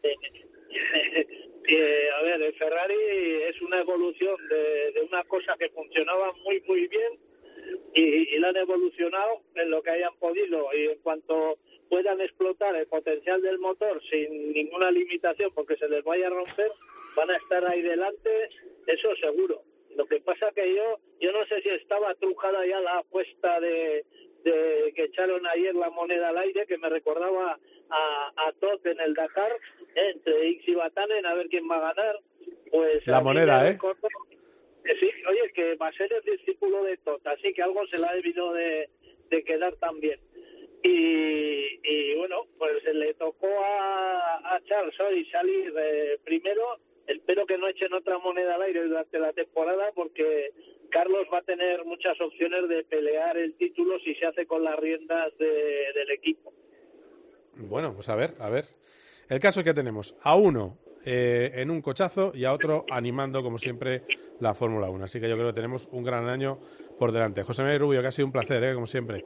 [1.67, 2.95] eh, a ver, el Ferrari
[3.49, 7.13] es una evolución de, de una cosa que funcionaba muy, muy bien
[7.93, 11.57] y, y la han evolucionado en lo que hayan podido y en cuanto
[11.89, 16.71] puedan explotar el potencial del motor sin ninguna limitación porque se les vaya a romper,
[17.15, 18.49] van a estar ahí delante,
[18.87, 19.61] eso seguro.
[19.97, 24.05] Lo que pasa que yo yo no sé si estaba trujada ya la apuesta de,
[24.43, 28.99] de que echaron ayer la moneda al aire, que me recordaba a, a Todd en
[28.99, 29.51] el Dakar,
[29.95, 32.19] eh, entre X y Batanen, a ver quién va a ganar.
[32.71, 33.79] Pues La moneda, ¿eh?
[34.99, 38.05] sí, oye, que va a ser el discípulo de Todd, así que algo se le
[38.05, 38.89] ha debido de,
[39.29, 40.19] de quedar también.
[40.83, 46.77] Y, y bueno, pues le tocó a, a Charles hoy salir eh, primero.
[47.07, 50.51] Espero que no echen otra moneda al aire durante la temporada porque
[50.89, 54.77] Carlos va a tener muchas opciones de pelear el título si se hace con las
[54.77, 56.53] riendas de- del equipo.
[57.55, 58.65] Bueno, pues a ver, a ver.
[59.29, 63.41] El caso es que tenemos a uno eh, en un cochazo y a otro animando,
[63.41, 64.03] como siempre,
[64.41, 65.05] la Fórmula 1.
[65.05, 66.59] Así que yo creo que tenemos un gran año
[66.99, 67.43] por delante.
[67.43, 68.73] José Manuel Rubio, que ha sido un placer, ¿eh?
[68.73, 69.23] como siempre.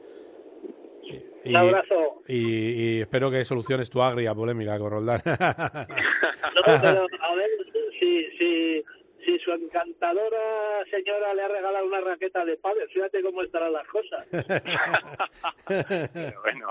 [1.44, 2.22] Y, Un abrazo.
[2.28, 5.22] Y, y espero que soluciones tu agria polémica con Roldán.
[6.54, 7.48] No, pero a ver
[8.12, 8.84] si, si,
[9.24, 12.88] si su encantadora señora le ha regalado una raqueta de pádel.
[12.92, 14.26] Fíjate cómo estarán las cosas.
[16.42, 16.68] bueno.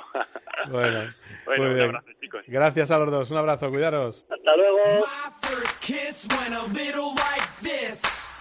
[0.70, 1.14] Bueno,
[1.46, 1.86] Bueno, muy un bien.
[1.88, 2.42] abrazo, chicos.
[2.48, 3.32] Gracias a los dos.
[3.32, 4.26] Un abrazo, cuidaros.
[4.30, 5.06] Hasta luego.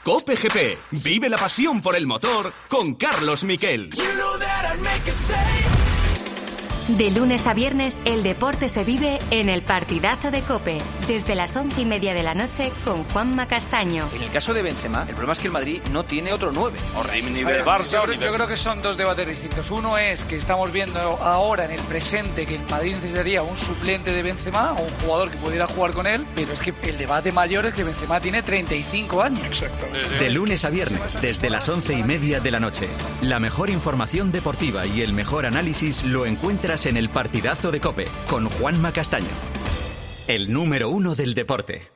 [0.04, 0.78] Cope GP.
[1.04, 3.90] Vive la pasión por el motor con Carlos Miquel.
[6.98, 11.54] De lunes a viernes, el deporte se vive en el partidazo de Cope, desde las
[11.54, 14.08] once y media de la noche con Juanma Castaño.
[14.12, 16.78] En el caso de Benzema, el problema es que el Madrid no tiene otro 9.
[16.96, 19.70] O nivel Barça yo, yo creo que son dos debates distintos.
[19.70, 24.12] Uno es que estamos viendo ahora en el presente que el Madrid necesitaría un suplente
[24.12, 27.30] de Benzema o un jugador que pudiera jugar con él, pero es que el debate
[27.30, 29.44] mayor es que Benzema tiene 35 años.
[29.44, 29.86] Exacto.
[30.18, 32.88] De lunes a viernes, desde las once y media de la noche.
[33.22, 38.08] La mejor información deportiva y el mejor análisis lo encuentras en el partidazo de Cope
[38.28, 39.26] con Juanma Castaño.
[40.28, 41.90] El número uno del deporte.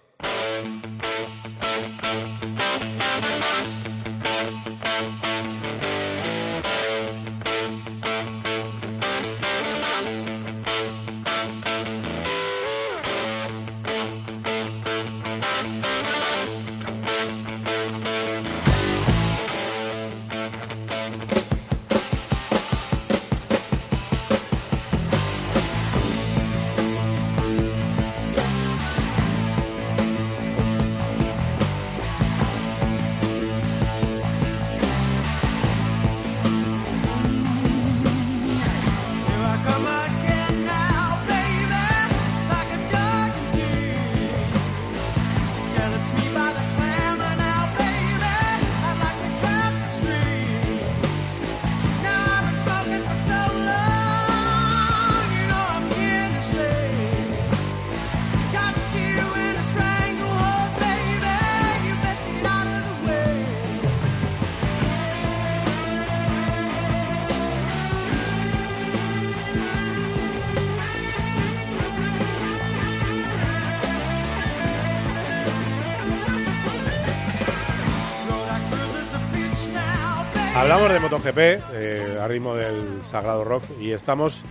[80.64, 81.38] Hablamos de MotoGP
[81.74, 84.44] eh, a ritmo del Sagrado Rock y estamos.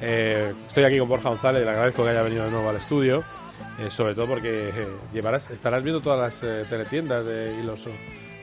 [0.00, 3.22] eh, estoy aquí con Borja González, le agradezco que haya venido de nuevo al estudio,
[3.78, 7.84] eh, sobre todo porque eh, llevarás, estarás viendo todas las eh, teletiendas de- y los,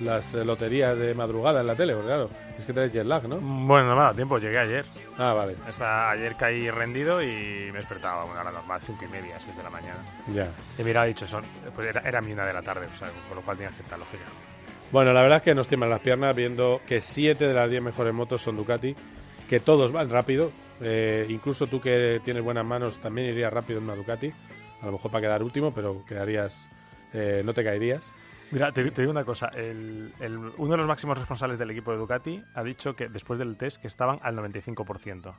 [0.02, 3.38] las loterías de madrugada en la tele, porque claro, es que tenés jet lag, ¿no?
[3.38, 4.86] Bueno, no me ha dado tiempo, llegué ayer.
[5.18, 5.56] Ah, vale.
[5.68, 9.56] Hasta ayer caí rendido y me despertaba a una hora normal, cinco y media, seis
[9.58, 10.00] de la mañana.
[10.32, 10.48] Ya.
[10.78, 11.44] He mirado, he dicho, son,
[11.76, 13.98] pues era, era mi una de la tarde, o sea, con lo cual tiene cierta
[13.98, 14.26] lógica.
[14.92, 17.82] Bueno, la verdad es que nos tiemblan las piernas viendo que 7 de las 10
[17.82, 18.96] mejores motos son Ducati,
[19.50, 20.52] que todos van rápido.
[20.82, 24.32] eh, incluso tú que tienes buenas manos también irías rápido en una Ducati.
[24.82, 26.68] A lo mejor para quedar último, pero quedarías,
[27.14, 28.12] eh, no te caerías.
[28.52, 29.50] Mira, te, digo una cosa.
[30.58, 33.82] Uno de los máximos responsables del equipo de Ducati ha dicho que después del test
[33.82, 35.34] que estaban al 95%.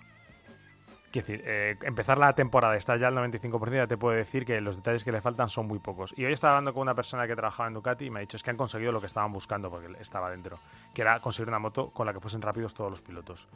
[1.16, 4.61] Quiero decir, eh, empezar la temporada estar ya al 95% ya te puedo decir que
[4.61, 6.12] los detalles que le faltan son muy pocos.
[6.14, 8.37] Y hoy estaba hablando con una persona que trabajaba en Ducati y me ha dicho
[8.37, 10.59] es que han conseguido lo que estaban buscando porque estaba dentro,
[10.92, 13.48] que era conseguir una moto con la que fuesen rápidos todos los pilotos.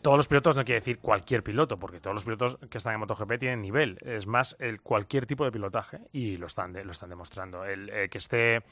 [0.00, 3.00] Todos los pilotos no quiere decir cualquier piloto, porque todos los pilotos que están en
[3.00, 3.98] MotoGP tienen nivel.
[4.00, 7.62] Es más, cualquier tipo de pilotaje y lo están, lo están demostrando.
[7.66, 8.62] El eh, que esté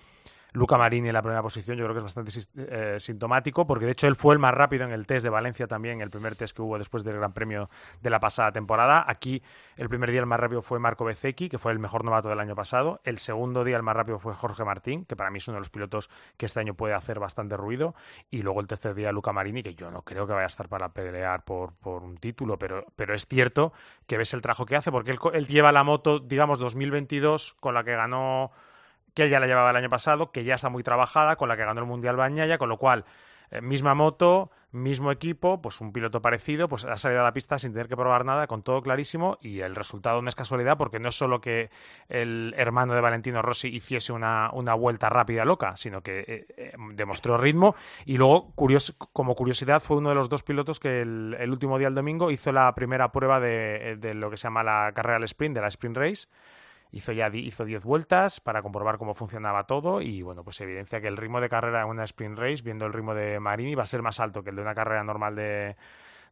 [0.52, 3.92] Luca Marini en la primera posición yo creo que es bastante eh, sintomático, porque de
[3.92, 6.56] hecho él fue el más rápido en el test de Valencia también, el primer test
[6.56, 7.68] que hubo después del Gran Premio
[8.00, 9.04] de la pasada temporada.
[9.06, 9.42] Aquí
[9.76, 12.40] el primer día el más rápido fue Marco Bezzecchi, que fue el mejor novato del
[12.40, 13.00] año pasado.
[13.04, 15.60] El segundo día el más rápido fue Jorge Martín, que para mí es uno de
[15.60, 17.94] los pilotos que este año puede hacer bastante ruido.
[18.30, 20.68] Y luego el tercer día Luca Marini, que yo no creo que vaya a estar
[20.68, 23.72] para pelear por, un título, pero, pero es cierto
[24.06, 27.74] que ves el trabajo que hace, porque él, él lleva la moto, digamos, 2022, con
[27.74, 28.50] la que ganó
[29.24, 31.64] que ya la llevaba el año pasado, que ya está muy trabajada, con la que
[31.64, 33.04] ganó el Mundial Bañaya, con lo cual,
[33.50, 37.58] eh, misma moto, mismo equipo, pues un piloto parecido, pues ha salido a la pista
[37.58, 40.98] sin tener que probar nada, con todo clarísimo, y el resultado no es casualidad, porque
[41.00, 41.70] no es solo que
[42.10, 46.72] el hermano de Valentino Rossi hiciese una, una vuelta rápida loca, sino que eh, eh,
[46.92, 51.34] demostró ritmo, y luego, curios- como curiosidad, fue uno de los dos pilotos que el,
[51.40, 54.62] el último día, el domingo, hizo la primera prueba de, de lo que se llama
[54.62, 56.28] la carrera al sprint, de la sprint race,
[56.90, 61.08] Hizo ya hizo 10 vueltas para comprobar cómo funcionaba todo y bueno, pues evidencia que
[61.08, 63.86] el ritmo de carrera en una sprint race, viendo el ritmo de Marini, va a
[63.86, 65.76] ser más alto que el de una carrera normal de,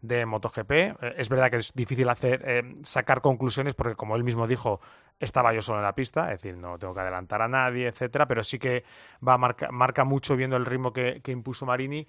[0.01, 0.71] de MotoGP.
[0.71, 4.81] Eh, es verdad que es difícil hacer eh, sacar conclusiones porque como él mismo dijo,
[5.19, 8.27] estaba yo solo en la pista, es decir, no tengo que adelantar a nadie, etcétera,
[8.27, 8.85] pero sí que
[9.27, 12.07] va a marca, marca mucho viendo el ritmo que, que impuso Marini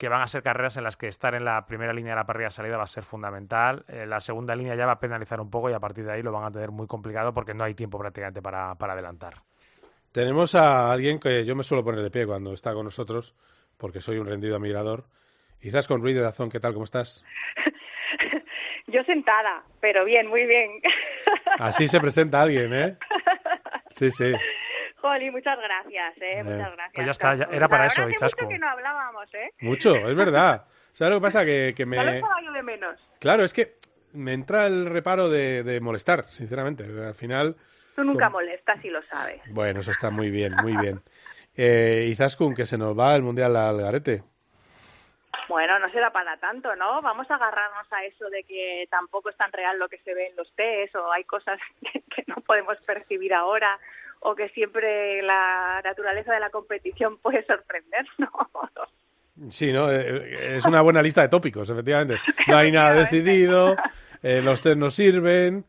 [0.00, 2.24] que van a ser carreras en las que estar en la primera línea de la
[2.24, 3.84] parrilla de salida va a ser fundamental.
[3.86, 6.22] Eh, la segunda línea ya va a penalizar un poco y a partir de ahí
[6.22, 9.34] lo van a tener muy complicado porque no hay tiempo prácticamente para, para adelantar.
[10.10, 13.34] Tenemos a alguien que yo me suelo poner de pie cuando está con nosotros,
[13.76, 15.04] porque soy un rendido admirador.
[15.86, 16.72] con Ruiz de Dazón, ¿qué tal?
[16.72, 17.22] ¿Cómo estás?
[18.86, 20.80] Yo sentada, pero bien, muy bien.
[21.58, 22.96] Así se presenta alguien, ¿eh?
[23.90, 24.32] Sí, sí.
[25.00, 26.38] Joli, muchas gracias, ¿eh?
[26.38, 26.92] eh muchas gracias.
[26.94, 29.50] Pues ya está, era para eso, Mucho que no hablábamos, ¿eh?
[29.60, 30.66] Mucho, es verdad.
[30.92, 31.44] ¿Sabes lo que pasa?
[31.44, 31.96] Que, que me...
[32.16, 33.00] estaba yo de menos.
[33.18, 33.76] Claro, es que
[34.12, 36.84] me entra el reparo de, de molestar, sinceramente.
[36.84, 37.56] Al final...
[37.96, 39.40] Tú nunca molestas y lo sabes.
[39.50, 41.00] Bueno, eso está muy bien, muy bien.
[41.56, 44.22] Eh, Izaskun, que se nos va el Mundial al garete.
[45.48, 47.02] Bueno, no será para tanto, ¿no?
[47.02, 50.28] Vamos a agarrarnos a eso de que tampoco es tan real lo que se ve
[50.28, 53.78] en los test o hay cosas que, no podemos percibir ahora
[54.20, 58.30] o que siempre la naturaleza de la competición puede sorprendernos.
[59.50, 59.90] Sí, ¿no?
[59.90, 62.16] Eh, eh, es una buena lista de tópicos, efectivamente.
[62.46, 63.76] No hay nada decidido,
[64.22, 65.64] eh, los test no sirven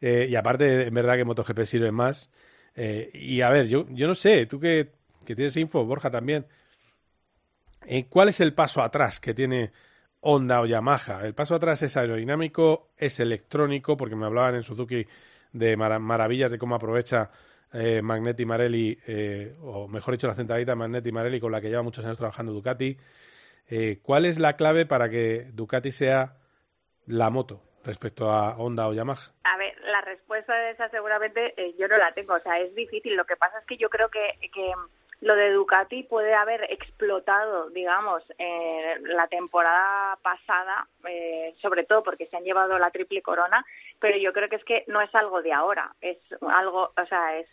[0.00, 2.30] y aparte, en verdad que MotoGP sirve más.
[2.76, 4.90] y a ver, yo, yo no sé, tú que,
[5.24, 6.46] que tienes info, Borja también,
[8.10, 9.72] ¿Cuál es el paso atrás que tiene
[10.20, 11.24] Honda o Yamaha?
[11.24, 15.06] El paso atrás es aerodinámico, es electrónico, porque me hablaban en Suzuki
[15.52, 17.30] de maravillas de cómo aprovecha
[17.74, 21.82] eh, Magnetti Marelli, eh, o mejor dicho, la centralita Magnetti Marelli con la que lleva
[21.82, 22.96] muchos años trabajando Ducati.
[23.68, 26.36] Eh, ¿Cuál es la clave para que Ducati sea
[27.06, 29.32] la moto respecto a Honda o Yamaha?
[29.42, 32.34] A ver, la respuesta de esa seguramente yo no la tengo.
[32.34, 33.16] O sea, es difícil.
[33.16, 34.72] Lo que pasa es que yo creo que, que
[35.24, 42.26] lo de Ducati puede haber explotado, digamos, eh, la temporada pasada, eh, sobre todo porque
[42.26, 43.64] se han llevado la triple corona,
[43.98, 47.38] pero yo creo que es que no es algo de ahora, es algo, o sea,
[47.38, 47.48] es,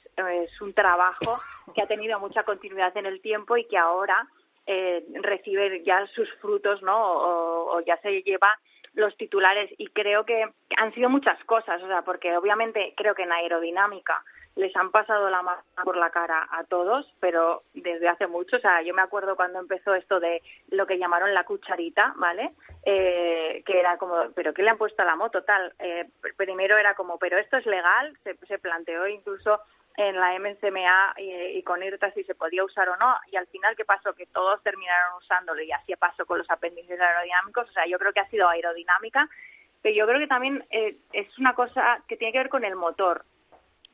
[0.60, 1.40] un trabajo
[1.74, 4.28] que ha tenido mucha continuidad en el tiempo y que ahora
[4.68, 7.14] eh, recibe ya sus frutos, ¿no?
[7.14, 8.60] O, o ya se lleva
[8.96, 10.44] los titulares y creo que
[10.78, 14.22] han sido muchas cosas, o sea, porque obviamente creo que en aerodinámica
[14.56, 18.58] les han pasado la mano por la cara a todos, pero desde hace mucho.
[18.58, 22.52] O sea, yo me acuerdo cuando empezó esto de lo que llamaron la cucharita, ¿vale?
[22.84, 25.44] Eh, que era como, ¿pero qué le han puesto a la moto?
[25.44, 25.74] Tal.
[25.80, 28.18] Eh, primero era como, ¿pero esto es legal?
[28.24, 29.62] Se, se planteó incluso
[29.98, 33.76] en la MCMA y, con IRTA si se podía usar o no, y al final,
[33.76, 34.14] ¿qué pasó?
[34.14, 37.70] Que todos terminaron usándolo y así pasó con los apéndices aerodinámicos.
[37.70, 39.30] O sea, yo creo que ha sido aerodinámica,
[39.82, 42.76] pero yo creo que también eh, es una cosa que tiene que ver con el
[42.76, 43.26] motor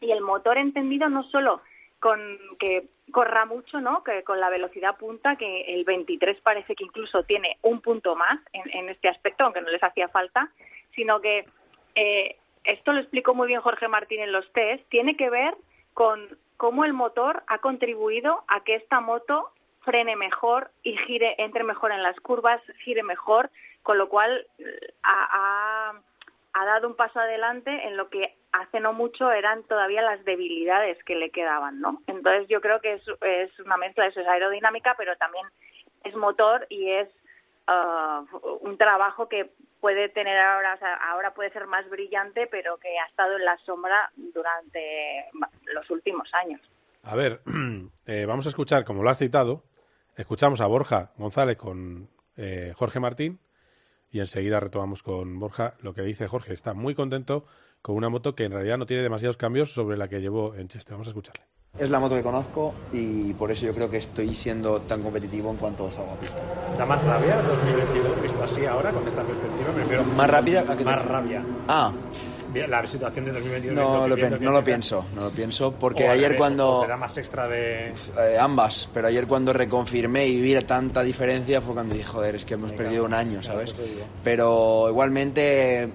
[0.02, 1.62] y el motor entendido no solo
[2.00, 2.20] con
[2.60, 4.04] que corra mucho, ¿no?
[4.04, 8.40] Que con la velocidad punta, que el 23 parece que incluso tiene un punto más
[8.54, 10.50] en, este aspecto, aunque no les hacía falta,
[10.94, 11.46] sino que
[11.96, 15.56] eh, esto lo explicó muy bien Jorge Martín en los test, tiene que ver
[15.94, 21.64] con cómo el motor ha contribuido a que esta moto frene mejor y gire, entre
[21.64, 23.50] mejor en las curvas, gire mejor,
[23.84, 25.94] con lo cual eh, ha
[26.58, 31.02] ha dado un paso adelante en lo que hace no mucho eran todavía las debilidades
[31.04, 32.02] que le quedaban, ¿no?
[32.08, 35.46] Entonces yo creo que es, una mezcla, eso es aerodinámica, pero también
[36.04, 37.10] es motor y es
[37.68, 40.78] uh, un trabajo que puede tener ahora,
[41.10, 45.26] ahora puede ser más brillante, pero que ha estado en la sombra durante
[45.74, 46.62] los últimos años.
[47.04, 47.42] A ver,
[48.08, 49.64] eh, vamos a escuchar, como lo has citado,
[50.16, 53.40] escuchamos a Borja González con eh, Jorge Martín
[54.12, 56.54] y enseguida retomamos con Borja lo que dice Jorge.
[56.54, 57.46] Está muy contento
[57.82, 60.68] con una moto que en realidad no tiene demasiados cambios sobre la que llevó en
[60.68, 60.92] Cheste.
[60.92, 61.44] Vamos a escucharle.
[61.78, 65.52] Es la moto que conozco y por eso yo creo que estoy siendo tan competitivo
[65.52, 66.40] en cuanto salgo a pista.
[66.78, 69.72] ¿Da más rabia 2022 visto así ahora con esta perspectiva?
[69.74, 70.62] Prefiero ¿Más rápida?
[70.62, 71.44] ¿A más rabia.
[71.68, 71.94] Ah,
[72.54, 76.82] la situación de 2022 no, lo, no lo pienso no lo pienso porque ayer cuando
[76.82, 81.62] te da más extra de eh, ambas pero ayer cuando reconfirmé y vi tanta diferencia
[81.62, 83.76] fue cuando dije joder es que hemos perdido un año sabes
[84.24, 85.90] pero igualmente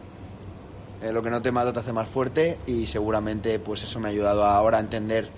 [1.02, 4.08] eh, lo que no te mata te hace más fuerte y seguramente pues eso me
[4.08, 5.28] ha ayudado ahora a entender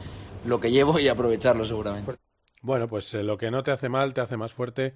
[0.46, 2.14] lo que llevo y aprovecharlo seguramente.
[2.62, 4.94] Bueno pues eh, lo que no te hace mal te hace más fuerte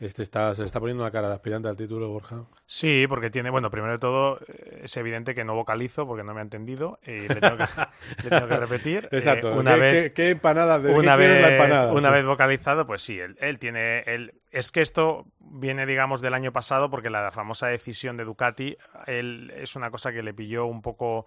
[0.00, 2.44] este está, se está poniendo una cara de aspirante al título, Borja.
[2.66, 6.34] Sí, porque tiene, bueno, primero de todo, eh, es evidente que no vocalizo porque no
[6.34, 7.64] me ha entendido y le tengo que,
[8.24, 9.08] le tengo que repetir.
[9.10, 9.54] Exacto.
[9.54, 11.92] una ¿Qué, vez, qué, empanada de una vez, la empanada?
[11.92, 14.00] Una vez vocalizado, pues sí, él, él tiene.
[14.00, 18.76] Él, es que esto viene, digamos, del año pasado porque la famosa decisión de Ducati,
[19.06, 21.26] él es una cosa que le pilló un poco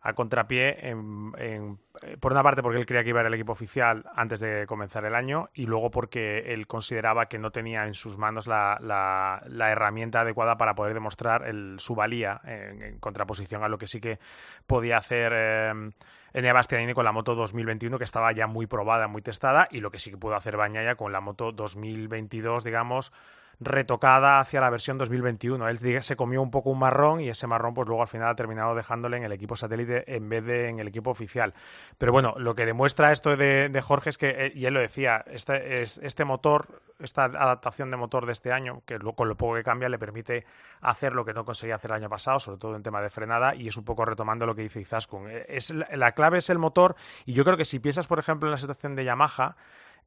[0.00, 3.34] a contrapié, en, eh, por una parte porque él creía que iba a ir el
[3.34, 7.84] equipo oficial antes de comenzar el año y luego porque él consideraba que no tenía
[7.84, 13.64] en sus manos la, la, herramienta adecuada para poder demostrar el, su valía en, contraposición
[13.64, 14.18] a lo que sí que
[14.66, 15.90] podía hacer eh,
[16.32, 16.54] Enea
[16.94, 20.10] con la moto 2021 que estaba ya muy probada, muy testada y lo que sí
[20.10, 23.12] que pudo hacer Bañaya con la moto 2022, digamos,
[23.60, 25.68] retocada hacia la versión 2021.
[25.68, 28.34] Él se comió un poco un marrón y ese marrón pues luego al final ha
[28.34, 31.54] terminado dejándole en el equipo satélite en vez de en el equipo oficial.
[31.98, 35.24] Pero bueno, lo que demuestra esto de, Jorge es que, eh, y él lo decía,
[35.28, 39.62] este, este motor, esta adaptación de motor de este año, que con lo poco que
[39.62, 40.44] cambia le permite
[40.80, 43.54] hacer lo que no conseguía hacer el año pasado, sobre todo en tema de frenada,
[43.54, 45.28] y es un poco retomando lo que dice Izaskun.
[45.48, 48.52] Es, la clave es el motor, y yo creo que si piensas, por ejemplo, en
[48.52, 49.56] la situación de Yamaha,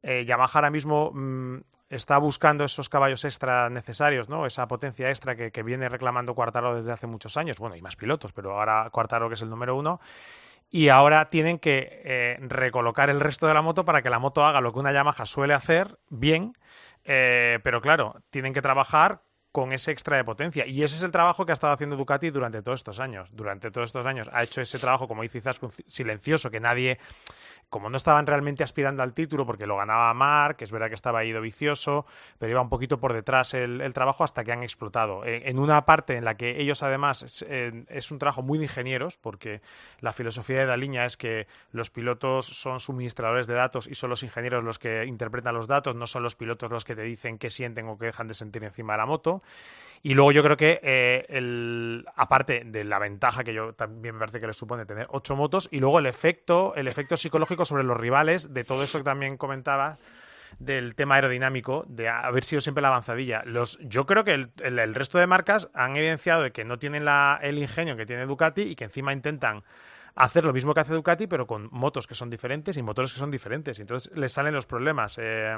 [0.04, 4.46] eh, Yamaha ahora mismo mm, está buscando esos caballos extra necesarios, ¿no?
[4.46, 7.60] Esa potencia extra que, viene reclamando Cuartaro desde hace muchos años.
[7.60, 10.00] Bueno, y más pilotos, pero ahora Cuartaro que es el número uno.
[10.70, 14.46] Y ahora tienen que eh, recolocar el resto de la moto para que la moto
[14.46, 16.54] haga lo que una Yamaha suele hacer bien.
[17.04, 19.22] Eh, pero claro, tienen que trabajar
[19.52, 20.66] con ese extra de potencia.
[20.66, 23.30] Y ese es el trabajo que ha estado haciendo Ducati durante todos estos años.
[23.34, 27.00] Durante todos estos años ha hecho ese trabajo, como dice Izaskun, silencioso, que nadie
[27.72, 31.24] como no estaban realmente aspirando al título, porque lo ganaba Mark, es verdad que estaba
[31.24, 32.06] ido vicioso,
[32.38, 35.26] pero iba un poquito por detrás el, trabajo hasta que han explotado.
[35.26, 39.62] En, una parte en la que ellos además es, un trabajo muy de ingenieros, porque
[40.02, 44.22] la filosofía de línea es que los pilotos son suministradores de datos y son los
[44.22, 47.50] ingenieros los que interpretan los datos, no son los pilotos los que te dicen qué
[47.50, 49.42] sienten o qué dejan de sentir encima de la moto.
[50.04, 54.20] Y luego yo creo que, eh, el, aparte de la ventaja que yo también me
[54.20, 57.84] parece que le supone tener ocho motos, y luego el efecto, el efecto psicológico sobre
[57.84, 59.98] los rivales, de todo eso que también comentaba,
[60.60, 63.44] del tema aerodinámico, de haber sido siempre la avanzadilla.
[63.46, 67.40] Los, yo creo que el, resto de marcas han evidenciado de que no tienen la,
[67.42, 69.64] el ingenio que tiene Ducati y que encima intentan
[70.16, 73.20] hacer lo mismo que hace Ducati, pero con motos que son diferentes y motores que
[73.20, 73.80] son diferentes.
[73.80, 75.18] Entonces les salen los problemas.
[75.22, 75.56] Eh,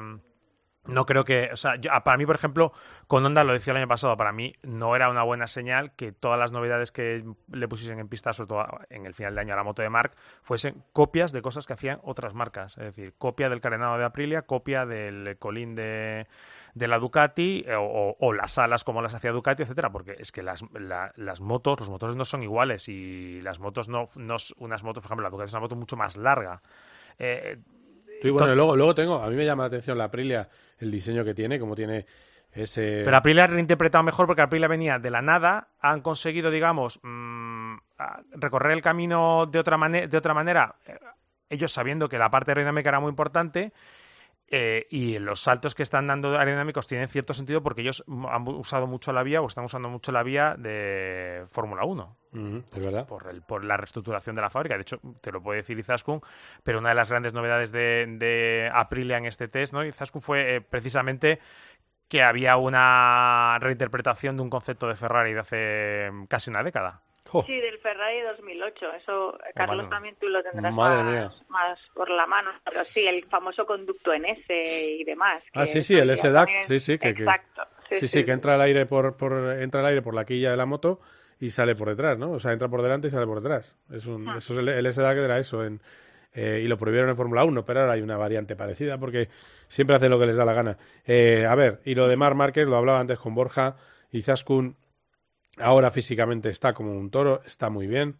[0.86, 2.72] no creo que, o sea, para mí, por ejemplo,
[3.06, 6.12] con Honda, lo decía el año pasado, para mí no era una buena señal que
[6.12, 9.54] todas las novedades que le pusiesen en pista, sobre todo en el final de año
[9.54, 10.12] a la moto de Mark,
[10.42, 12.76] fuesen copias de cosas que hacían otras marcas.
[12.76, 16.26] Es decir, copia del carenado de Aprilia, copia del colín de,
[16.74, 20.62] la Ducati eh, o, las alas como las hacía Ducati, etcétera, porque es que las,
[21.16, 25.08] las motos, los motores no son iguales y las motos no, no, unas motos, por
[25.08, 26.60] ejemplo, la Ducati es una moto mucho más larga.
[27.18, 27.58] Eh,
[28.24, 30.48] Sí, bueno, luego, luego tengo, a mí me llama la atención la Aprilia,
[30.78, 32.06] el diseño que tiene, como tiene
[32.52, 33.02] ese...
[33.04, 37.76] Pero Aprilia ha reinterpretado mejor porque Aprilia venía de la nada, han conseguido, digamos, mm,
[38.36, 40.96] recorrer el camino de otra, de otra manera, eh,
[41.50, 43.74] ellos sabiendo que la parte aerodinámica era muy importante,
[44.56, 48.86] eh, y los saltos que están dando aerodinámicos tienen cierto sentido porque ellos han usado
[48.86, 52.16] mucho la vía o están usando mucho la vía de Fórmula 1.
[52.72, 53.04] es verdad.
[53.08, 54.76] Por, la reestructuración de la fábrica.
[54.76, 56.20] De hecho, te lo puede decir Izaskun,
[56.62, 59.84] pero una de las grandes novedades de, Aprilia en este test, ¿no?
[59.84, 61.40] Izaskun fue eh, precisamente
[62.06, 67.02] que había una reinterpretación de un concepto de Ferrari de hace casi una década.
[67.46, 68.92] Sí, del Ferrari 2008.
[68.94, 72.50] Eso, Carlos, también tú lo tendrás más, por la mano.
[72.64, 75.42] Pero sí, el famoso conducto en S y demás.
[75.54, 76.50] Ah, sí, sí, el S-DAC.
[76.58, 77.62] Sí, sí, que, Exacto.
[77.90, 80.56] Sí, sí, que entra al aire por, por, entra al aire por la quilla de
[80.56, 81.00] la moto
[81.40, 82.32] y sale por detrás, ¿no?
[82.32, 83.76] O sea, entra por delante y sale por detrás.
[83.90, 84.36] Es un, ah.
[84.38, 85.80] Eso es el, el S-DAC era eso en,
[86.34, 89.28] eh, y lo prohibieron en Fórmula 1, pero ahora hay una variante parecida porque
[89.68, 90.76] siempre hacen lo que les da la gana.
[91.06, 93.76] Eh, a ver, y lo de Mar Márquez, lo hablaba antes con Borja,
[94.10, 94.76] y Zaskun
[95.58, 98.16] Ahora físicamente está como un toro, está muy bien.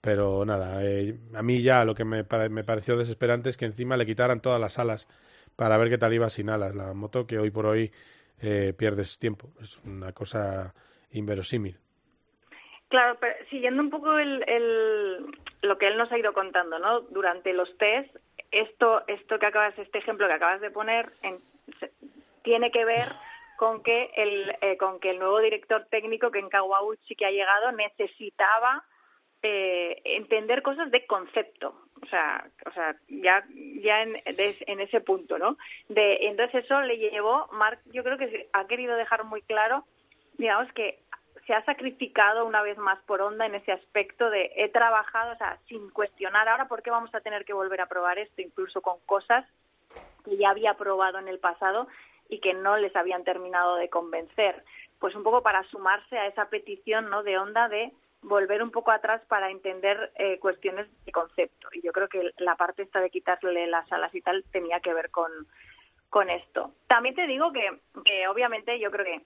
[0.00, 3.98] Pero nada, eh, a mí ya lo que me, me, pareció desesperante es que encima
[3.98, 5.06] le quitaran todas las alas
[5.56, 6.74] para ver qué tal iba sin alas.
[6.74, 7.92] La moto que hoy por hoy
[8.40, 9.50] eh, pierdes tiempo.
[9.60, 10.74] Es una cosa
[11.12, 11.76] inverosímil.
[12.88, 15.26] Claro, pero siguiendo un poco el, el,
[15.62, 17.02] lo que él nos ha ido contando, ¿no?
[17.02, 18.16] Durante los test,
[18.50, 21.38] esto, esto que acabas, este ejemplo que acabas de poner, en,
[22.42, 23.04] tiene que ver
[23.60, 27.30] con que el, eh, con que el nuevo director técnico, que en Kawauchi que ha
[27.30, 28.82] llegado, necesitaba
[29.42, 33.44] eh, entender cosas de concepto, o sea, o sea, ya,
[33.82, 35.58] ya en, en ese punto, ¿no?
[35.90, 39.84] De, entonces eso le llevó, Mark, yo creo que ha querido dejar muy claro,
[40.38, 40.98] digamos que
[41.46, 45.36] se ha sacrificado una vez más por onda en ese aspecto de he trabajado, o
[45.36, 48.80] sea, sin cuestionar ahora por qué vamos a tener que volver a probar esto, incluso
[48.80, 49.44] con cosas
[50.24, 51.88] que ya había probado en el pasado
[52.30, 54.64] y que no les habían terminado de convencer.
[54.98, 57.22] Pues un poco para sumarse a esa petición ¿no?
[57.22, 61.68] de onda de volver un poco atrás para entender eh, cuestiones de concepto.
[61.72, 64.94] Y yo creo que la parte esta de quitarle las alas y tal tenía que
[64.94, 65.30] ver con,
[66.08, 66.74] con esto.
[66.86, 69.22] También te digo que, que obviamente yo creo que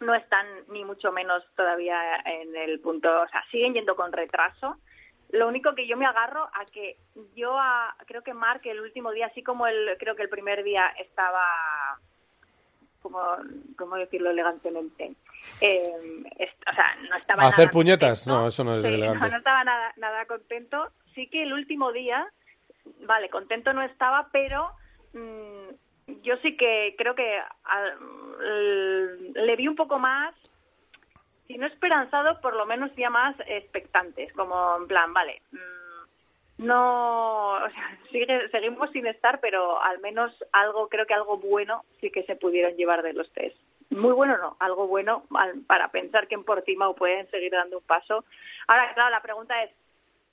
[0.00, 4.76] no están ni mucho menos todavía en el punto, o sea, siguen yendo con retraso.
[5.30, 6.96] Lo único que yo me agarro a que
[7.36, 7.56] yo
[8.06, 11.44] creo que Mark el último día, así como el creo que el primer día estaba
[13.00, 13.20] como,
[13.76, 15.14] ¿cómo decirlo elegantemente?
[15.60, 16.22] Eh,
[16.70, 18.26] o sea, no estaba ¿Hacer puñetas?
[18.26, 19.28] No, eso no es elegante.
[19.30, 20.90] No, estaba nada, nada contento.
[21.14, 22.26] Sí que el último día,
[23.06, 24.70] vale, contento no estaba, pero
[25.12, 30.34] mm, yo sí que creo que al- le vi un poco más,
[31.46, 35.58] si no esperanzado, por lo menos ya más expectantes, como en plan, vale, mm,
[36.60, 37.58] no,
[38.12, 42.36] sigue, seguimos sin estar, pero al menos algo, creo que algo bueno sí que se
[42.36, 43.56] pudieron llevar de los test.
[43.88, 45.24] Muy bueno no, algo bueno
[45.66, 48.24] para pensar que en Portimao pueden seguir dando un paso.
[48.68, 49.70] Ahora, claro, la pregunta es,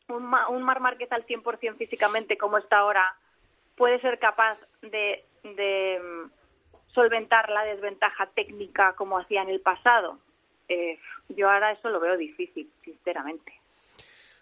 [0.10, 3.16] ¿un, un Mar Márquez al 100% físicamente como está ahora
[3.76, 10.20] puede ser capaz de, de mm, solventar la desventaja técnica como hacía en el pasado?
[10.68, 11.00] Eh,
[11.30, 13.54] yo ahora eso lo veo difícil, sinceramente.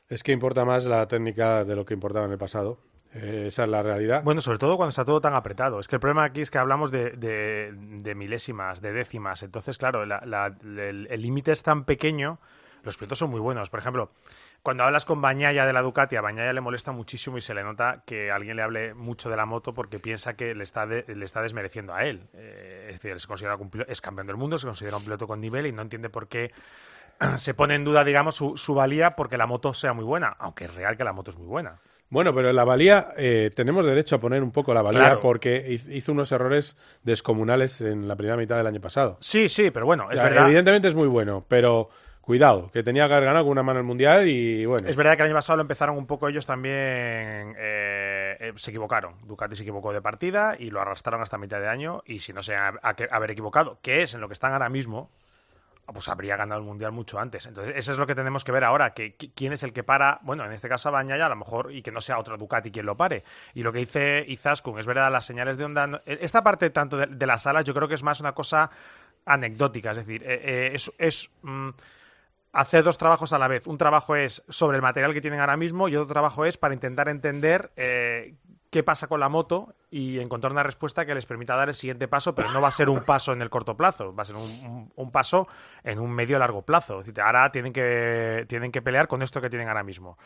[0.08, 2.78] Es que importa más la técnica de lo que importaba en el pasado.
[3.14, 4.24] Eh, esa es la realidad.
[4.24, 5.80] Bueno, sobre todo cuando está todo tan apretado.
[5.80, 9.42] Es que el problema aquí es que hablamos de, de- de milésimas, de décimas.
[9.42, 12.40] Entonces, claro, la- la- el límite es tan pequeño.
[12.84, 13.72] Los pilotos son muy buenos.
[13.72, 14.12] Por ejemplo,
[14.62, 17.64] cuando hablas con Bañaya de la Ducati, a Bañaya le molesta muchísimo y se le
[17.64, 21.04] nota que alguien le hable mucho de la moto porque piensa que le está, de-
[21.08, 22.28] le está desmereciendo a él.
[22.34, 25.26] Eh, es decir, se considera un pilo- es campeón del mundo, se considera un piloto
[25.26, 26.52] con nivel y no entiende por qué
[27.38, 30.66] se pone en duda, digamos, su, su valía porque la moto sea muy buena, aunque
[30.66, 31.78] es real que la moto es muy buena.
[32.10, 35.20] Bueno, pero la valía, eh, tenemos derecho a poner un poco la valía Claro.
[35.22, 39.18] porque hiz- hizo unos errores descomunales en la primera mitad del año pasado.
[39.22, 40.46] Sí, sí, pero bueno, es verdad.
[40.46, 41.90] Evidentemente es muy bueno, pero
[42.22, 44.88] cuidado, que tenía que haber ganado con una mano el mundial y bueno.
[44.88, 47.56] Es verdad que el año pasado lo empezaron un poco ellos también.
[47.58, 49.16] eh, eh, se equivocaron.
[49.26, 52.04] Ducati se equivocó de partida y lo arrastraron hasta mitad de año.
[52.06, 54.54] Y si no se ha, ha que- haber equivocado, que es en lo que están
[54.54, 55.10] ahora mismo,
[55.94, 57.46] pues habría ganado el mundial mucho antes.
[57.46, 58.94] Entonces, eso es lo que tenemos que ver ahora.
[58.94, 60.20] Que, qui- ¿Quién es el que para?
[60.24, 62.72] Bueno, en este caso a Bañaya, a lo mejor, y que no sea otro Ducati
[62.72, 63.24] quien lo pare.
[63.54, 65.88] Y lo que dice Izaskun, es verdad, las señales de onda.
[65.88, 68.70] no- Esta parte tanto de, las alas, yo creo que es más una cosa
[69.26, 69.92] anecdótica.
[69.92, 70.92] Es decir, eh, eh, es.
[70.98, 71.70] es, mm,
[72.56, 73.68] hacer dos trabajos a la vez.
[73.68, 76.74] Un trabajo es sobre el material que tienen ahora mismo y otro trabajo es para
[76.74, 78.36] intentar entender eh,
[78.72, 82.08] qué pasa con la moto y encontrar una respuesta que les permita dar el siguiente
[82.08, 84.38] paso, pero no va a ser un paso en el corto plazo, va a ser
[84.38, 85.50] un, paso
[85.84, 87.02] en un medio largo plazo.
[87.02, 90.18] Es decir, ahora tienen que, tienen que pelear con esto que tienen ahora mismo.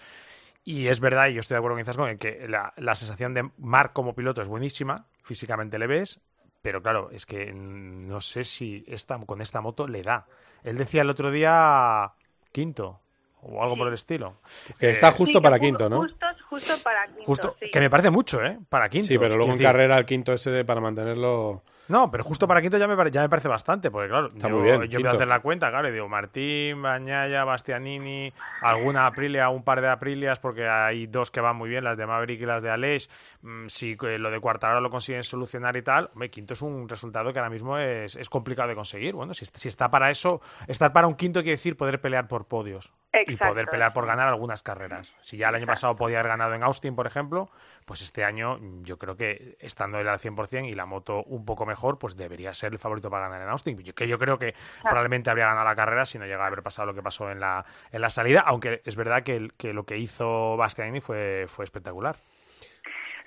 [0.63, 3.33] Y es verdad, y yo estoy de acuerdo con Izaskun, en que la, la sensación
[3.33, 6.21] de Mark como piloto es buenísima, físicamente le ves,
[6.61, 10.27] pero claro, es que no sé si esta, con esta moto le da.
[10.63, 12.13] Él decía el otro día
[12.51, 12.99] quinto
[13.41, 14.35] o algo por el estilo.
[14.79, 15.99] Que está justo Sí, para quinto, ¿no?
[16.01, 17.69] Justo, justo para quinto, Justo, sí.
[17.71, 18.59] que me parece mucho, ¿eh?
[18.69, 19.07] Para quinto.
[19.07, 21.63] Sí, pero luego en decir, carrera el quinto ese para mantenerlo.
[21.89, 24.47] No, pero justo para quinto ya me, pare- ya me parece bastante, porque claro, Está
[24.47, 25.09] yo, muy bien, yo empiezo quinto.
[25.09, 28.31] a hacer la cuenta, claro, y digo Martín, Bañaya, Bastianini,
[28.61, 32.05] alguna Aprilia, un par de Aprilias, porque hay dos que van muy bien, las de
[32.05, 33.09] Maverick y las de Aleix.
[33.41, 36.87] Mm, si eh, lo de Cuartararo lo consiguen solucionar y tal, hombre, quinto es un
[36.87, 39.15] resultado que ahora mismo es, es complicado de conseguir.
[39.15, 42.45] Bueno, si, si está para eso, estar para un quinto quiere decir poder pelear por
[42.45, 42.93] podios
[43.25, 45.11] y poder pelear por ganar algunas carreras.
[45.21, 47.49] Si ya el año pasado podía haber ganado en Austin, por ejemplo,
[47.85, 51.65] pues este año yo creo que estando él al 100% y la moto un poco
[51.65, 53.77] mejor, pues debería ser el favorito para ganar en Austin.
[53.79, 56.63] Yo- Que yo creo que probablemente habría ganado la carrera si no llega a haber
[56.63, 59.85] pasado lo que pasó en la, en la salida, aunque es verdad que, que lo
[59.85, 62.17] que hizo Bastianini fue, fue espectacular.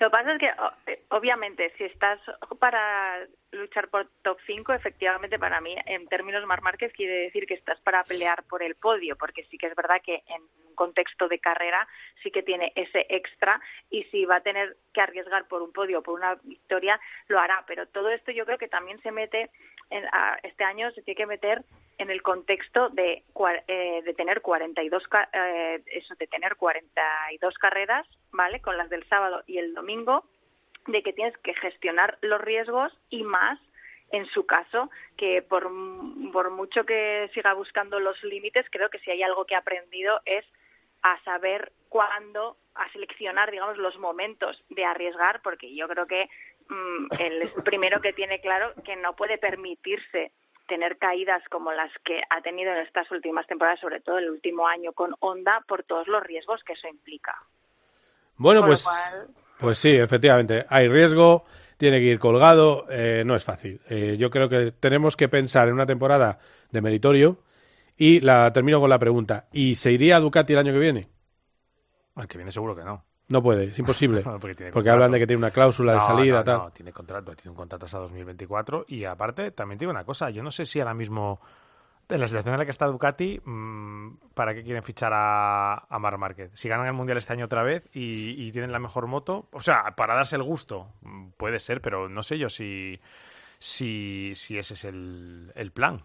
[0.03, 0.51] Lo que pasa es que,
[0.93, 2.19] eh, obviamente, si estás
[2.59, 7.55] para luchar por top 5, efectivamente, para mí, en términos Mar Márquez, quiere decir que
[7.55, 11.29] estás para pelear por el podio, porque sí que es verdad que en un contexto
[11.29, 11.87] de carrera
[12.21, 16.01] sí que tiene ese extra y si va a tener que arriesgar por un podio
[16.01, 16.99] o por una victoria,
[17.29, 17.63] lo hará.
[17.69, 19.51] Pero todo esto yo creo que también se mete,
[19.91, 21.63] en, a- este año se tiene que meter
[22.03, 23.23] en el contexto de,
[23.69, 29.07] eh, de tener 42 ca- eh, eso de tener 42 carreras vale con las del
[29.09, 30.25] sábado y el domingo
[30.87, 33.59] de que tienes que gestionar los riesgos y más
[34.11, 35.71] en su caso que por,
[36.33, 40.21] por mucho que siga buscando los límites creo que si hay algo que ha aprendido
[40.27, 40.45] es
[41.03, 46.29] a saber cuándo a seleccionar digamos los momentos de arriesgar porque yo creo que
[46.69, 50.33] mm, él es el primero que tiene claro que no puede permitirse
[50.73, 54.67] tener caídas como las que ha tenido en estas últimas temporadas, sobre todo el último
[54.67, 57.35] año con Honda, por todos los riesgos que eso implica.
[58.39, 59.27] Bueno, Con pues, cual-
[59.59, 60.65] pues sí, efectivamente.
[60.71, 61.45] Hay riesgo,
[61.77, 63.83] tiene que ir colgado, eh, no es fácil.
[63.91, 66.39] Eh, yo creo que tenemos que pensar en una temporada
[66.71, 67.37] de meritorio
[67.99, 69.49] y la termino con la pregunta.
[69.53, 71.07] ¿Y se iría a Ducati el año que viene?
[72.17, 73.05] El que viene seguro que no.
[73.29, 74.23] No puede, es imposible.
[74.27, 76.59] No, porque hablan de que tiene una cláusula de No, salida, no, tal.
[76.59, 80.31] no, tiene contrato, tiene un contrato hasta 2024 y aparte también te digo una cosa,
[80.31, 81.41] yo no sé si ahora mismo
[82.09, 85.99] en la situación en la que está Ducati, mm, ¿para qué quieren fichar a, a
[85.99, 86.51] Marc Márquez?
[86.53, 89.63] Si ganan el Mundial este año otra vez y, y tienen la mejor moto, o
[89.63, 93.01] sea, para darse el gusto, mm, puede ser, pero no sé yo si,
[93.63, 96.05] si, si ese es el, el plan.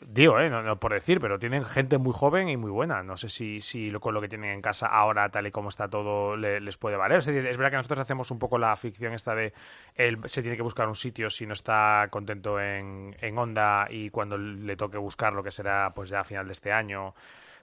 [0.00, 0.48] digo, ¿eh?
[0.50, 3.02] no, por decir, pero tienen gente muy joven y muy buena.
[3.02, 5.68] No sé si, si lo, con lo que tienen en casa ahora, tal y como
[5.68, 7.18] está todo, le- les puede valer.
[7.18, 9.52] Es, es verdad que nosotros hacemos un poco la ficción esta de
[9.94, 14.10] él se tiene que buscar un sitio si no está contento en, en Honda y
[14.10, 17.14] cuando le toque buscar lo que será pues ya a final de este año.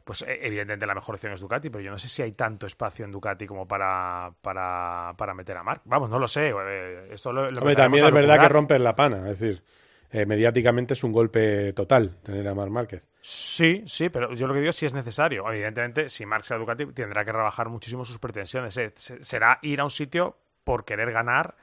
[0.08, 2.66] Pues eh, evidentemente la mejor opción es Ducati, pero yo no sé si hay tanto
[2.66, 5.82] espacio en Ducati como para, para, para meter a Marc.
[5.84, 6.50] Vamos, no lo sé.
[6.58, 9.18] eh, Esto lo, lo Hombre, empezaremos también es verdad que rompen la pana.
[9.30, 9.62] Es decir,
[10.10, 13.04] eh, mediáticamente es un golpe total tener a Marc Márquez.
[13.22, 15.44] Sí, sí, pero yo lo que digo es si es necesario.
[15.52, 18.78] Evidentemente, si Marx sea Ducati, tendrá que rebajar muchísimo sus pretensiones.
[18.78, 18.94] eh.
[18.96, 21.56] Se- Será ir a un sitio por querer ganar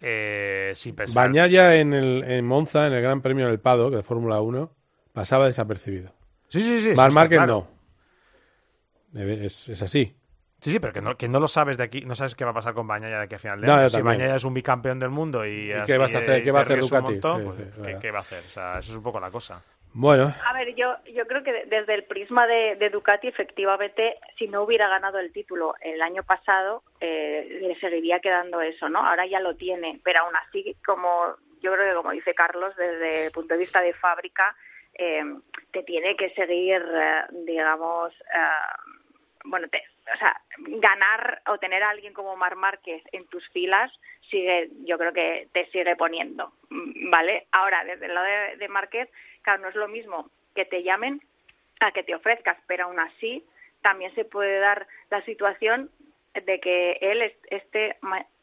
[0.00, 1.26] eh, sin pensar.
[1.28, 4.70] Bañaya en, el, en Monza, en el Gran Premio del Paddock de Fórmula 1,
[5.14, 6.12] pasaba desapercibido.
[6.48, 6.94] Sí, sí, sí.
[6.94, 7.52] Marc Márquez claro.
[7.72, 7.77] no.
[9.14, 10.14] Es, es así.
[10.60, 12.50] Sí, sí, pero que no, que no lo sabes de aquí, no sabes qué va
[12.50, 13.88] a pasar con Bañaya de aquí a final de No, año.
[13.88, 14.02] Si.
[14.02, 16.42] Bañaya es un bicampeón del mundo y, ¿Y qué vas a hacer?
[16.42, 17.12] ¿Qué va a hacer Ducati?
[17.12, 18.40] montón, Sí, pues, sí, ¿qué, qué va a hacer?
[18.40, 19.62] O sea, eso es un poco la cosa.
[19.94, 24.16] Bueno, A ver, yo, yo creo que de- desde el prisma de, de Ducati, efectivamente,
[24.36, 28.98] si no hubiera ganado el título el año pasado, eh, le seguiría quedando eso, ¿no?
[29.06, 31.08] Ahora ya lo tiene, pero aún así, como
[31.62, 34.54] yo creo que como dice Carlos, desde el punto de vista de fábrica,
[34.94, 35.22] eh,
[35.72, 38.87] te tiene que seguir, eh, digamos, eh,
[39.44, 39.82] bueno, te-
[40.14, 43.90] o sea, ganar o tener a alguien como Mar Márquez en tus filas
[44.30, 47.46] sigue, yo creo que te sigue poniendo, mm, ¿vale?
[47.52, 49.08] Ahora, desde el lado de, de Márquez,
[49.42, 51.20] claro, no es lo mismo que te llamen
[51.80, 53.44] a que te ofrezcas, pero aún así
[53.82, 55.90] también se puede dar la situación
[56.34, 57.96] de que él est- esté,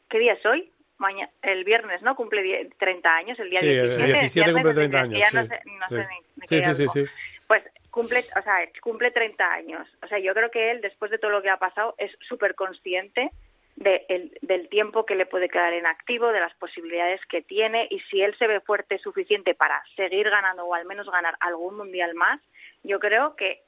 [0.08, 0.70] ¿qué día es hoy?
[0.98, 2.16] Maña- el viernes, ¿no?
[2.16, 4.12] Cumple die- 30 años, el día sí, el 17.
[4.12, 5.30] 17 viernes, cumple no sé 30 qué, años.
[5.30, 5.94] sí, no sé, no sí.
[5.94, 7.04] sé ni- ni sí, sí.
[7.46, 7.62] Pues
[7.96, 9.88] cumple, o sea, cumple 30 años.
[10.02, 12.54] O sea, yo creo que él, después de todo lo que ha pasado, es súper
[12.54, 13.30] consciente
[13.76, 17.86] de el- del tiempo que le puede quedar en activo, de las posibilidades que tiene,
[17.90, 21.78] y si él se ve fuerte suficiente para seguir ganando o al menos ganar algún
[21.78, 22.38] mundial más,
[22.84, 23.62] yo creo que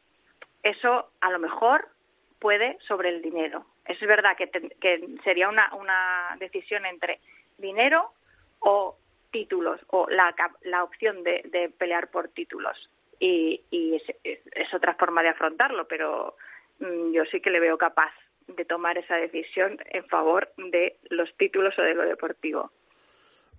[0.63, 1.89] eso a lo mejor
[2.39, 3.65] puede sobre el dinero.
[3.87, 7.19] Es verdad que, ten- que sería una, una decisión entre
[7.57, 8.13] dinero
[8.61, 8.95] o
[9.31, 12.77] títulos, o la, la opción de, de pelear por títulos.
[13.21, 16.37] Y, y es, es- es otra forma de afrontarlo, pero
[16.81, 18.13] mm, yo sí que le veo capaz
[18.47, 22.71] de tomar esa decisión en favor de los títulos o de lo deportivo.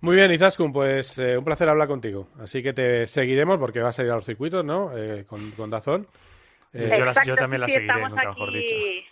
[0.00, 2.28] Muy bien, Izaskun, pues eh, un placer hablar contigo.
[2.40, 4.96] Así que te seguiremos porque vas a ir a los circuitos, ¿no?
[4.96, 6.06] Eh, con, con Dazón.
[6.72, 7.34] Eh, Exacto,
[7.66, 9.06] sí, estamos aquí.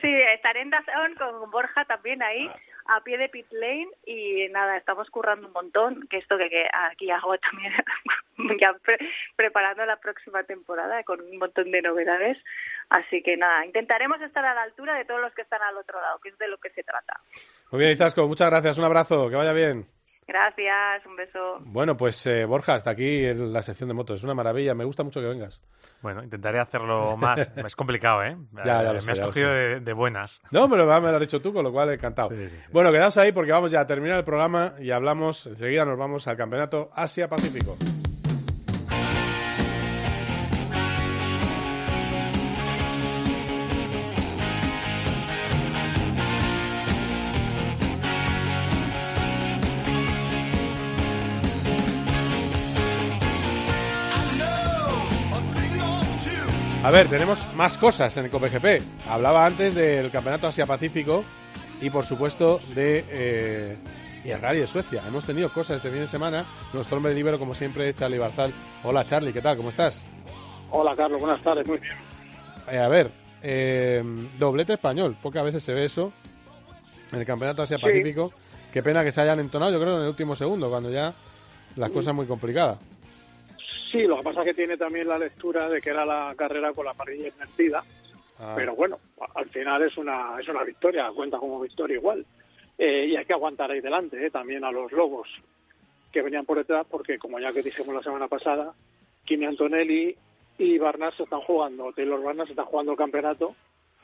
[0.00, 2.48] Sí, estaré en Dazón con Borja también ahí,
[2.86, 6.66] a pie de pit lane y nada, estamos currando un montón, que esto que, que
[6.90, 7.72] aquí hago también,
[8.60, 8.98] ya pre-
[9.36, 12.38] preparando la próxima temporada con un montón de novedades.
[12.88, 16.00] Así que nada, intentaremos estar a la altura de todos los que están al otro
[16.00, 17.20] lado, que es de lo que se trata.
[17.70, 18.78] Muy bien, Izaskun, muchas gracias.
[18.78, 19.84] Un abrazo, que vaya bien.
[20.26, 21.58] Gracias, un beso.
[21.60, 24.18] Bueno, pues eh, Borja, hasta aquí en la sección de motos.
[24.18, 25.60] Es una maravilla, me gusta mucho que vengas.
[26.00, 27.50] Bueno, intentaré hacerlo más.
[27.56, 28.36] es complicado, ¿eh?
[28.64, 29.54] Ya, ya Eh, lo sé, Me has ya lo cogido sé.
[29.54, 30.40] de, de buenas.
[30.50, 32.30] No, pero me lo has dicho tú, con lo cual encantado.
[32.72, 36.26] Bueno, quedaos ahí porque vamos ya a terminar el programa y hablamos, enseguida nos vamos
[36.28, 37.76] al Campeonato Asia-Pacífico.
[56.82, 58.82] A ver, tenemos más cosas en el COPGP.
[59.06, 61.22] Hablaba antes del Campeonato Asia-Pacífico
[61.80, 63.76] y, por supuesto, de eh,
[64.24, 65.00] y el Rally de Suecia.
[65.06, 66.44] Hemos tenido cosas este fin de semana.
[66.72, 68.52] Nuestro hombre libero, como siempre, Charlie Barzal.
[68.82, 69.56] Hola, Charlie, ¿qué tal?
[69.56, 70.04] ¿Cómo estás?
[70.70, 71.94] Hola Carlos, buenas tardes, muy bien.
[72.68, 73.12] Eh, a ver,
[73.42, 74.02] eh,
[74.36, 75.16] doblete español.
[75.22, 76.12] Pocas veces se ve eso
[77.12, 78.32] en el Campeonato Asia-Pacífico.
[78.72, 81.14] Qué pena que se hayan entonado, yo creo, en el último segundo, cuando ya
[81.76, 82.78] las cosas muy complicadas.
[83.92, 86.72] Sí, lo que pasa es que tiene también la lectura de que era la carrera
[86.72, 87.84] con la parrilla invertida,
[88.40, 88.54] Ah.
[88.56, 88.98] pero bueno,
[89.36, 92.24] al final es una es una victoria, cuenta como victoria igual.
[92.78, 95.28] Eh, y hay que aguantar ahí delante eh, también a los lobos
[96.10, 98.72] que venían por detrás, porque como ya que dijimos la semana pasada,
[99.24, 100.16] Kimi Antonelli
[100.58, 103.54] y Barnas se están jugando, Taylor Barnas se están jugando el campeonato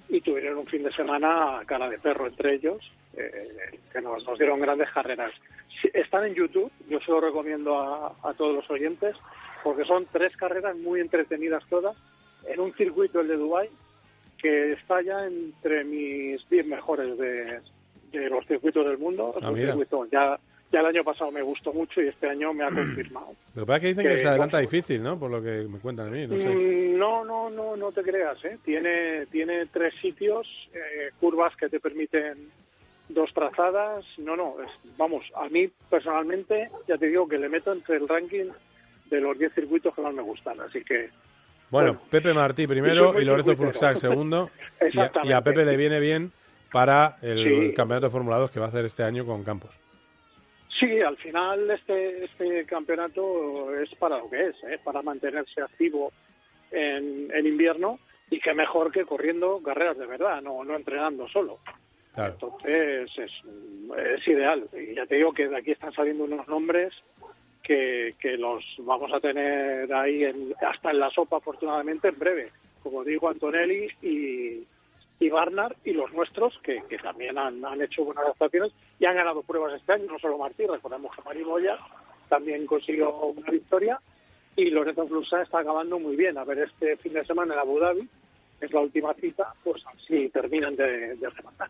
[0.08, 2.78] y tuvieron un fin de semana a cara de perro entre ellos,
[3.14, 5.32] eh, que nos, nos dieron grandes carreras.
[5.92, 9.16] Están en YouTube, yo se lo recomiendo a, a todos los oyentes,
[9.62, 11.96] porque son tres carreras muy entretenidas todas,
[12.46, 13.68] en un circuito, el de Dubai
[14.38, 17.58] que está ya entre mis 10 mejores de,
[18.12, 19.34] de los circuitos del mundo.
[19.42, 20.38] Ah, circuito, ya,
[20.70, 23.34] ya el año pasado me gustó mucho y este año me ha confirmado.
[23.56, 25.18] Lo que pasa es que dicen que, Que se adelanta difícil, ¿no?
[25.18, 26.48] Por lo que me cuentan a mí, no sé.
[26.50, 28.58] Mm, No, no, no, no te creas, ¿eh?
[28.64, 32.48] Tiene, tiene tres sitios, eh, curvas que te permiten
[33.08, 34.04] dos trazadas.
[34.18, 38.06] No, no, es- vamos, a mí personalmente, ya te digo que le meto entre el
[38.06, 38.50] ranking
[39.10, 40.60] de los 10 circuitos que más me gustan.
[40.60, 41.10] Así que
[41.70, 44.50] Bueno, Pepe Martí primero y Lorenzo Fluxac segundo.
[44.80, 45.42] Y a, y a Exactamente.
[45.42, 46.32] Pepe le viene bien
[46.72, 47.74] para el Sí.
[47.74, 49.70] campeonato de Fórmula 2 que va a hacer este año con Campos.
[50.78, 54.78] Sí, al final este, este campeonato es para lo que es, ¿eh?
[54.84, 56.12] para mantenerse activo
[56.70, 57.98] en, en invierno
[58.30, 61.58] y que mejor que corriendo carreras de verdad, no, no entrenando solo.
[62.14, 62.34] Claro.
[62.34, 63.30] Entonces es,
[63.96, 64.68] es ideal.
[64.72, 66.92] Y ya te digo que de aquí están saliendo unos nombres
[67.68, 72.50] que, los vamos a tener ahí en- hasta en la sopa, afortunadamente, en breve.
[72.82, 74.64] Como digo, Antonelli y,
[75.20, 79.42] y Barnard y los nuestros, que, también han, han hecho buenas adaptaciones y han ganado
[79.42, 81.76] pruebas este año, no solo Martí, recordemos que Mari Moya
[82.28, 84.00] también consiguió una victoria
[84.56, 86.38] y Lorenzo Flusa está acabando muy bien.
[86.38, 88.08] A ver, este fin de semana en Abu Dhabi,
[88.60, 91.68] es la última cita, pues así terminan de rematar.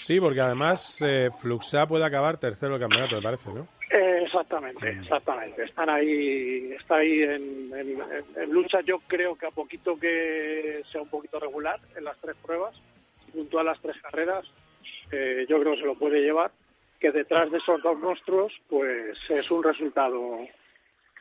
[0.00, 3.68] Sí, porque además eh, Fluxa puede acabar tercero del campeonato, me parece, ¿no?
[3.90, 5.64] Eh, exactamente, exactamente.
[5.64, 8.80] Están ahí, está ahí en, en- lucha.
[8.80, 12.74] Yo creo que a poquito que sea un poquito regular en las tres pruebas,
[13.32, 14.46] junto a las tres carreras,
[15.12, 16.50] eh, yo creo que se lo puede llevar.
[16.98, 20.38] Que detrás de esos dos monstruos, pues es un resultado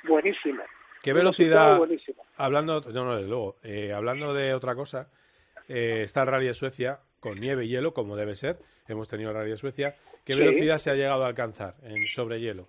[0.03, 0.61] buenísimo.
[1.01, 2.23] ¿Qué velocidad, buenísimo.
[2.37, 5.07] hablando, no, no, desde luego, eh, hablando de otra cosa,
[5.67, 8.57] eh, está el Rally de Suecia con nieve y hielo, como debe ser,
[8.87, 9.95] hemos tenido de Suecia,
[10.25, 10.39] ¿qué Sí.
[10.39, 12.67] velocidad se ha llegado a alcanzar en sobre hielo?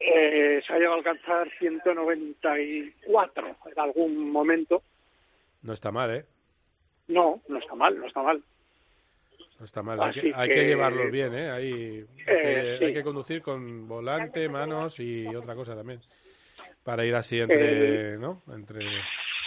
[0.00, 4.82] Eh, se ha llegado a alcanzar 194 en algún momento.
[5.62, 6.24] No está mal, ¿eh?
[7.08, 8.42] No, no está mal, no está mal.
[9.58, 11.50] No está mal, hay que, hay que llevarlos bien, ¿eh?
[11.50, 12.84] Hay, hay Eh, que, sí.
[12.86, 16.00] hay que conducir con volante, manos y otra cosa también,
[16.82, 18.42] para ir así entre, Eh, ¿no?
[18.52, 18.80] Entre...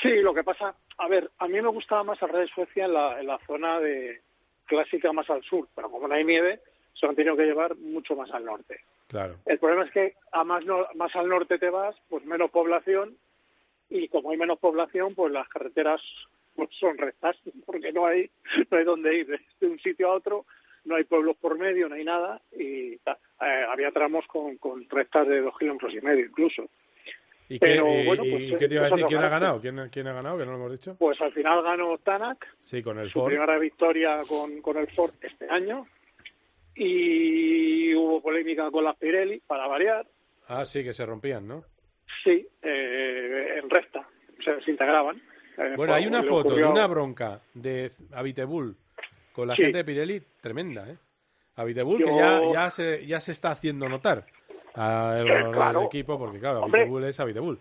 [0.02, 2.86] Sí, lo que pasa, a ver, a mí me gustaba más el Rey de Suecia
[2.86, 4.22] en la, en la zona de
[4.68, 6.60] clásica más al sur, pero como no hay nieve,
[6.94, 8.82] se lo han tenido que llevar mucho más al norte.
[9.08, 9.36] Claro.
[9.46, 13.18] El problema es que a más, no- más al norte te vas, pues menos población,
[13.90, 16.02] y como hay menos población, pues las carreteras
[16.56, 18.30] pues son rectas, porque no hay,
[18.70, 19.28] no hay dónde ir
[19.60, 20.46] de un sitio a otro,
[20.86, 23.00] no hay pueblos por medio, no hay nada, y eh,
[23.70, 26.70] había tramos con, con rectas de dos kilómetros y medio incluso.
[27.50, 29.06] ¿Y, qué, Pero, y- bueno, y pues, qué te iba a decir?
[29.06, 29.62] ¿Quién ha ganado?
[29.62, 30.38] ¿Quién, quién ha ganado?
[30.38, 30.96] Que no lo hemos dicho.
[31.00, 33.30] Pues al final ganó Tanak, Sí, con el su Ford.
[33.30, 35.88] primera victoria con, con el Ford este año
[36.76, 40.06] y hubo polémica con las Pirelli para variar
[40.48, 41.64] Ah, sí, que se rompían, ¿no?
[42.24, 44.08] sí eh, en recta
[44.44, 45.18] se desintegraban
[45.58, 48.76] Eh, Bueno, hay fue- una foto de una bronca de Abitebul
[49.34, 49.64] con la Sí.
[49.64, 50.98] gente de Pirelli tremenda, ¿eh?
[51.56, 54.26] Abitebul que ya, ya, se, ya se está haciendo notar
[54.78, 55.84] al Eh, claro.
[55.84, 56.82] equipo, porque claro, Hombre.
[56.82, 57.60] Abitebul es Abitebul.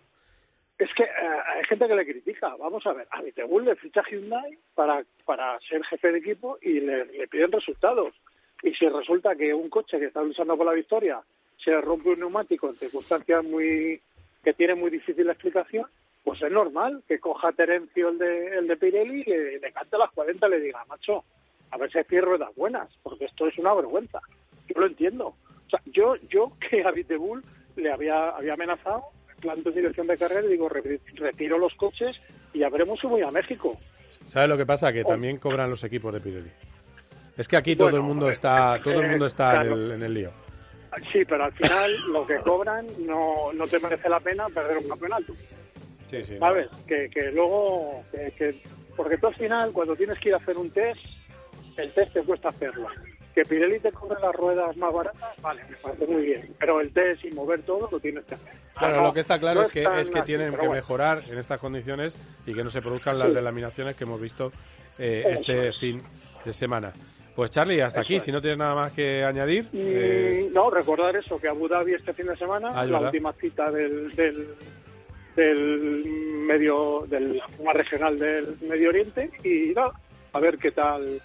[0.78, 1.08] es que eh,
[1.56, 5.58] hay gente que le critica vamos a ver a Vitebul le ficha Hyundai para para
[5.60, 8.14] ser jefe de equipo y le, le piden resultados
[8.62, 11.20] y si resulta que un coche que está luchando por la victoria
[11.62, 14.00] se le rompe un neumático en circunstancias muy
[14.44, 15.86] que tiene muy difícil la explicación
[16.26, 19.72] pues es normal que coja a Terencio el de, el de Pirelli y le, le
[19.72, 21.22] cante a las 40 y le diga, macho,
[21.70, 24.20] a ver si hay ruedas buenas, porque esto es una vergüenza.
[24.66, 25.36] Yo lo entiendo.
[25.66, 27.42] O sea, yo, yo que a Vitebul
[27.76, 29.04] le había, había amenazado,
[29.40, 32.16] planto en dirección de carrera y digo, "Re- retiro los coches
[32.54, 33.78] y ya veremos si voy a México.
[34.28, 34.92] ¿Sabes lo que pasa?
[34.92, 35.08] Que Oh.
[35.08, 36.50] también cobran los equipos de Pirelli.
[37.36, 39.90] Es que aquí todo el mundo eh, está, todo el eh, mundo está en, el,
[39.92, 40.30] en el lío.
[41.12, 44.88] Sí, pero al final lo que cobran no, no te merece la pena perder un
[44.88, 45.34] campeonato.
[46.10, 46.38] Sí, sí.
[46.38, 46.68] ¿Sabes?
[46.86, 48.62] Que, que luego, que, que-
[48.96, 51.00] porque tú al final, cuando tienes que ir a hacer un test,
[51.76, 52.88] el test te cuesta hacerlo.
[53.36, 56.54] Que Pirelli te cobre las ruedas más baratas, vale, me parece muy bien.
[56.58, 58.48] Pero el test y mover todo lo tienes que hacer.
[58.78, 60.72] Claro, No, lo que está claro no es que, es que así, tienen que bueno.
[60.72, 62.16] mejorar en estas condiciones
[62.46, 63.34] y que no se produzcan las Sí.
[63.34, 64.52] delaminaciones que hemos visto
[64.98, 65.76] eh, este es.
[65.78, 66.00] fin
[66.46, 66.94] de semana.
[67.34, 68.16] Pues Charlie, hasta Eso aquí.
[68.16, 68.22] es.
[68.22, 71.92] Si no tienes nada más que añadir, Mm, eh, no, recordar eso, que Abu Dhabi
[71.92, 73.12] este fin de semana Ah, es la verdad.
[73.12, 74.48] última cita del, del,
[75.36, 76.04] del
[76.46, 77.20] medio, de
[77.62, 79.92] la regional del Medio Oriente y nada,
[80.32, 81.20] a ver qué tal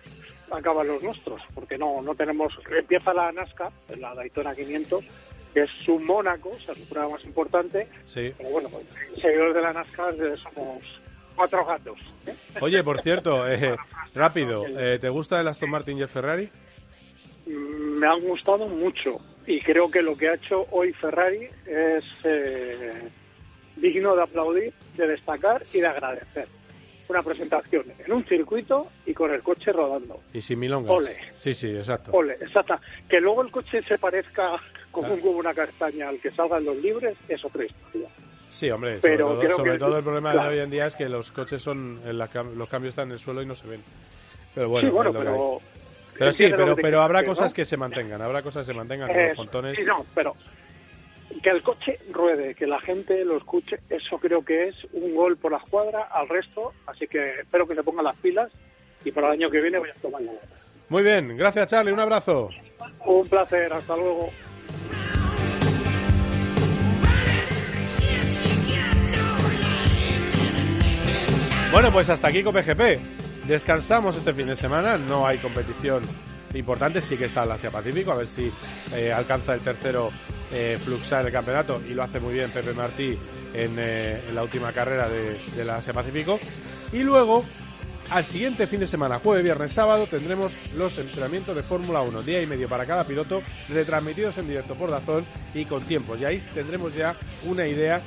[0.51, 5.03] acaban los nuestros, porque no, no tenemos, empieza la NASCAR, la Daytona 500,
[5.53, 8.33] que es su Mónaco, o sea, su prueba más importante, sí.
[8.37, 8.85] pero bueno, pues,
[9.21, 10.83] seguidores de la NASCAR eh, somos
[11.35, 11.99] cuatro gatos.
[12.27, 12.35] ¿eh?
[12.61, 13.75] Oye, por cierto, eh,
[14.13, 16.49] rápido, eh, ¿te gusta el Aston Martin y el Ferrari?
[17.45, 22.03] Mm, me han gustado mucho y creo que lo que ha hecho hoy Ferrari es
[22.23, 23.09] eh,
[23.75, 26.47] digno de aplaudir, de destacar y de agradecer.
[27.11, 30.21] Una presentación en un circuito y con el coche rodando.
[30.33, 30.89] Y sin milongas.
[30.91, 31.17] Ole.
[31.37, 32.11] Sí, sí, exacto.
[32.13, 32.79] Ole, exacta.
[33.09, 34.51] Que luego el coche se parezca
[34.91, 35.21] como Claro.
[35.21, 38.07] un huevo una castaña al que salgan los libres es otra historia.
[38.49, 40.49] Sí, hombre, Pero sobre, todo, creo sobre que- todo el problema claro.
[40.51, 43.07] de hoy en día es que los coches son, en la cam- los cambios están
[43.09, 43.81] en el suelo y no se ven.
[44.55, 45.59] Pero bueno, sí, pero...
[46.17, 47.55] Pero sí, pero, pero habrá cosas ¿no?
[47.55, 49.75] que se mantengan, habrá cosas que se mantengan Eh, los pontones.
[49.77, 50.35] Sí, no, pero
[51.41, 55.37] que el coche ruede, que la gente lo escuche, eso creo que es un gol
[55.37, 58.51] por la escuadra al resto, así que espero que se pongan las pilas
[59.03, 60.47] y para el año que viene voy a tomar nota.
[60.89, 62.49] Muy bien, gracias Charlie, un abrazo.
[63.05, 64.29] Un placer, hasta luego.
[71.71, 73.47] Bueno, pues hasta aquí COPGP.
[73.47, 76.03] Descansamos este fin de semana, no hay competición
[76.53, 78.51] importante, sí que está el Asia Pacífico, a ver si
[78.93, 80.11] eh, alcanza el tercero
[80.51, 83.17] eh, Fluxar el campeonato y lo hace muy bien Pepe Martí
[83.53, 86.39] en, eh, en la última carrera de, de la Asia Pacífico.
[86.93, 87.43] Y luego,
[88.09, 92.41] al siguiente fin de semana, jueves, viernes, sábado, tendremos los entrenamientos de Fórmula 1, día
[92.41, 96.19] y medio para cada piloto, retransmitidos en directo por Dazón y con tiempos.
[96.19, 98.01] Y ahí tendremos ya una idea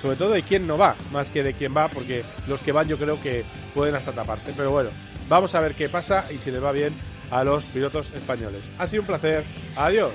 [0.00, 2.86] sobre todo de quién no va, más que de quién va, porque los que van
[2.86, 3.44] yo creo que
[3.74, 4.52] pueden hasta taparse.
[4.56, 4.90] Pero bueno,
[5.28, 6.92] vamos a ver qué pasa y si les va bien
[7.30, 8.62] a los pilotos españoles.
[8.78, 9.44] Ha sido un placer.
[9.74, 10.12] Adiós.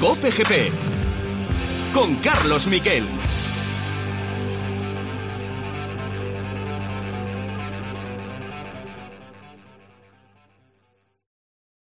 [0.00, 0.70] Cope GP
[1.94, 3.04] con Carlos Miquel.